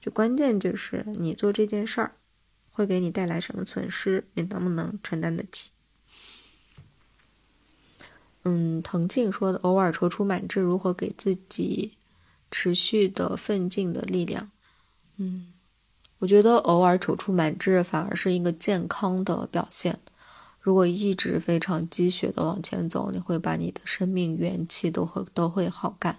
[0.00, 2.12] 就关键就是你做这件事儿。
[2.70, 4.24] 会给你带来什么损失？
[4.34, 5.70] 你能不能承担得起？
[8.44, 11.92] 嗯，藤静说的，偶尔踌躇满志，如何给自己
[12.50, 14.50] 持续的奋进的力量？
[15.16, 15.52] 嗯，
[16.18, 19.98] 我觉得偶尔踌躇满志反而是一个健康的表现。
[20.60, 26.18] 如果一直非常积雪的往前走，你会把你的生命元气都会都会耗干。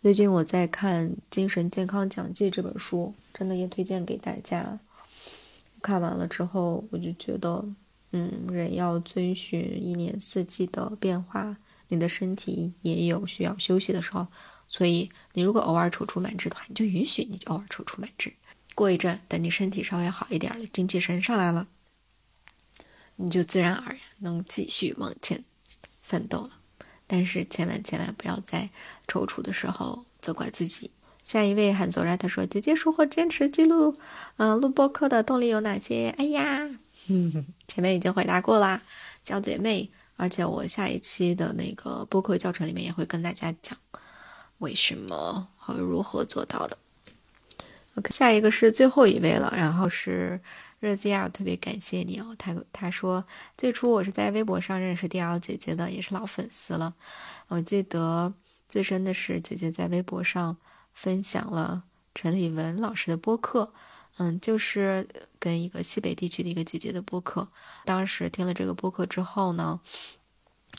[0.00, 4.78] 最近我在看《精神健康讲记》这本书，真的也推荐给大家。
[5.82, 7.64] 看完了之后，我就觉得，
[8.12, 11.56] 嗯，人要遵循一年四季的变化，
[11.88, 14.26] 你的身体也有需要休息的时候。
[14.70, 18.32] 所以，你如果偶尔踌躇满志的话，你就允许你偶尔踌躇满志。
[18.74, 21.66] 过一阵，等你身体稍微好一点了，精气神上来了，
[23.16, 25.42] 你就自然而然能继续往前
[26.02, 26.50] 奋斗了。
[27.06, 28.68] 但是，千万千万不要在
[29.06, 30.90] 踌躇的时候责怪自己。
[31.24, 33.98] 下一位喊左然，他说：“姐姐如何坚持记录，
[34.36, 36.70] 嗯，录播课的动力有哪些？”哎呀，
[37.08, 38.80] 嗯 前面已经回答过啦，
[39.22, 39.90] 小姐妹。
[40.16, 43.78] 而且我下一期的那个播客教程里面也会跟大家讲
[44.58, 46.76] 为什么和如何做到的。
[48.10, 50.40] 下一个是最后一位了，然后是
[50.80, 52.34] 热基亚，特别感谢你哦。
[52.36, 53.24] 他他说，
[53.56, 56.94] 最初我是在微博上认识 DL 姐姐的，也是老粉丝了。
[57.46, 58.34] 我记得
[58.68, 60.56] 最深的是姐姐在微博上。
[60.94, 63.72] 分享了陈立文老师的播客，
[64.18, 65.08] 嗯，就是
[65.38, 67.48] 跟一个西北地区的一个姐姐的播客。
[67.84, 69.80] 当时听了这个播客之后呢，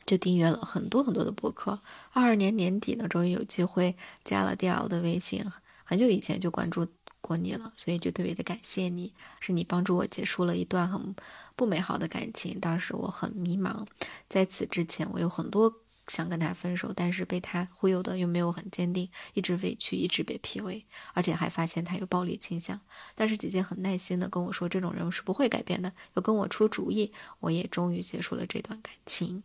[0.06, 1.80] 就订阅了很多很多的播客。
[2.12, 5.44] 二二年年底呢，终于有机会加了 DL 的微信，
[5.84, 6.86] 很久以前就关注
[7.22, 11.16] 过你了，所以就特别的感谢你，是你帮助我结束了一段很
[11.56, 12.60] 不美好的感情。
[12.60, 13.86] 当时我很迷茫，
[14.28, 15.74] 在此之前我有很多。
[16.10, 20.84] 想跟他分手，但是被他忽悠的又没有很坚定，一直委屈，一直被 PUA，
[21.14, 22.82] 而且还发现他有暴力倾向。
[23.16, 29.44] 但是姐姐很耐心的跟我说，这种人是不会改变的，又跟我出主意，我也终于结束了这段感情。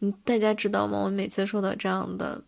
[0.00, 0.98] 嗯，大家知道吗？
[1.04, 2.42] 我每次收到这样的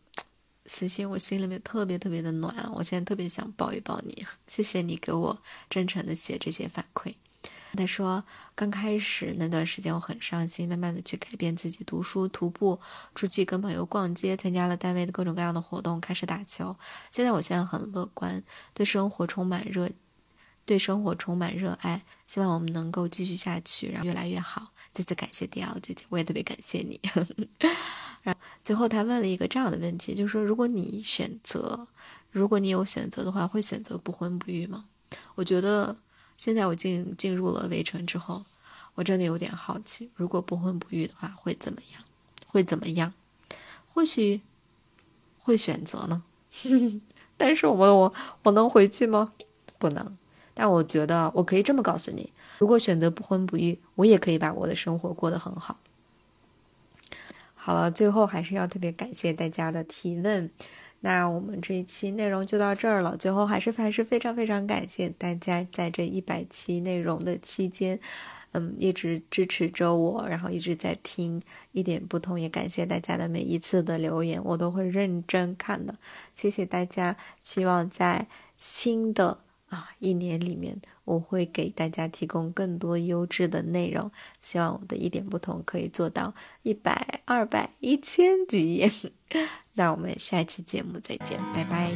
[0.66, 7.14] 私信，我心里面特别特别的暖，我现在特别想抱一抱你，谢谢你给我真诚的写这些反馈。
[7.74, 8.22] 他说
[8.54, 12.78] ：“刚开始那段时间我很伤心，慢慢的去改变自己，读书、徒步、
[13.14, 16.76] 出去跟朋友逛街，参加了单位的各种各样的活动，开始打球。
[17.10, 19.90] 现在我现在很乐观，对生活充满热，
[20.64, 22.02] 对生活充满热爱。
[22.26, 24.72] 希望我们能够继续下去，然后越来越好。
[24.92, 27.00] 再次感谢迪奥姐姐，我也特别感谢你。
[28.22, 31.86] 然后最后他问了一个这样的问题，就是说，如果你选择，
[32.30, 34.84] 如果你有选择的话，会选择不婚不育吗？
[35.34, 35.96] 我觉得。”
[36.36, 38.44] 现在我进进入了围城之后，
[38.94, 42.02] 我真的有点好奇，如果不婚不育的话会怎么样？
[42.46, 43.12] 会怎么样？
[43.92, 44.40] 或许
[45.40, 46.22] 会选择呢。
[47.36, 48.14] 但是我我
[48.44, 49.32] 我能回去吗？
[49.78, 50.16] 不能。
[50.56, 55.78] 但我觉得我可以这么告诉你：如果选择不婚不育，我也可以把我的生活过得很好。
[57.56, 60.50] 好了，最后还是要特别感谢大家的提问。
[61.04, 63.14] 那我们这一期内容就到这儿了。
[63.14, 68.00] 最后还是还是非常非常感谢大家在这一百期内容的期间，
[68.52, 71.42] 嗯，一直支持着我，然后一直在听
[71.72, 72.40] 一点不同。
[72.40, 75.94] 也感谢大家的每一次的留言，我都会认真看的。
[76.32, 78.26] 谢谢大家，希望在
[78.56, 79.43] 新的。
[79.74, 84.08] 啊，一年里面我会给大家提供更多优质的内容，
[84.40, 88.88] 希望我的一点不同可以做到一百、二百、一千集。
[89.74, 91.90] 那我们下期节目再见，拜拜。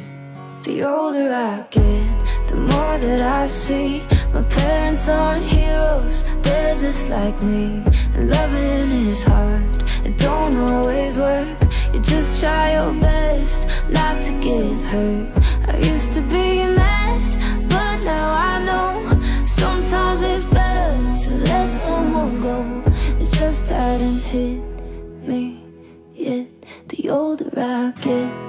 [10.50, 10.88] now
[15.68, 17.37] I
[18.64, 20.90] know sometimes it's better
[21.24, 22.82] to let someone go.
[23.20, 24.62] It just hadn't hit
[25.26, 25.62] me
[26.14, 26.48] yet.
[26.88, 28.47] The older I rocket.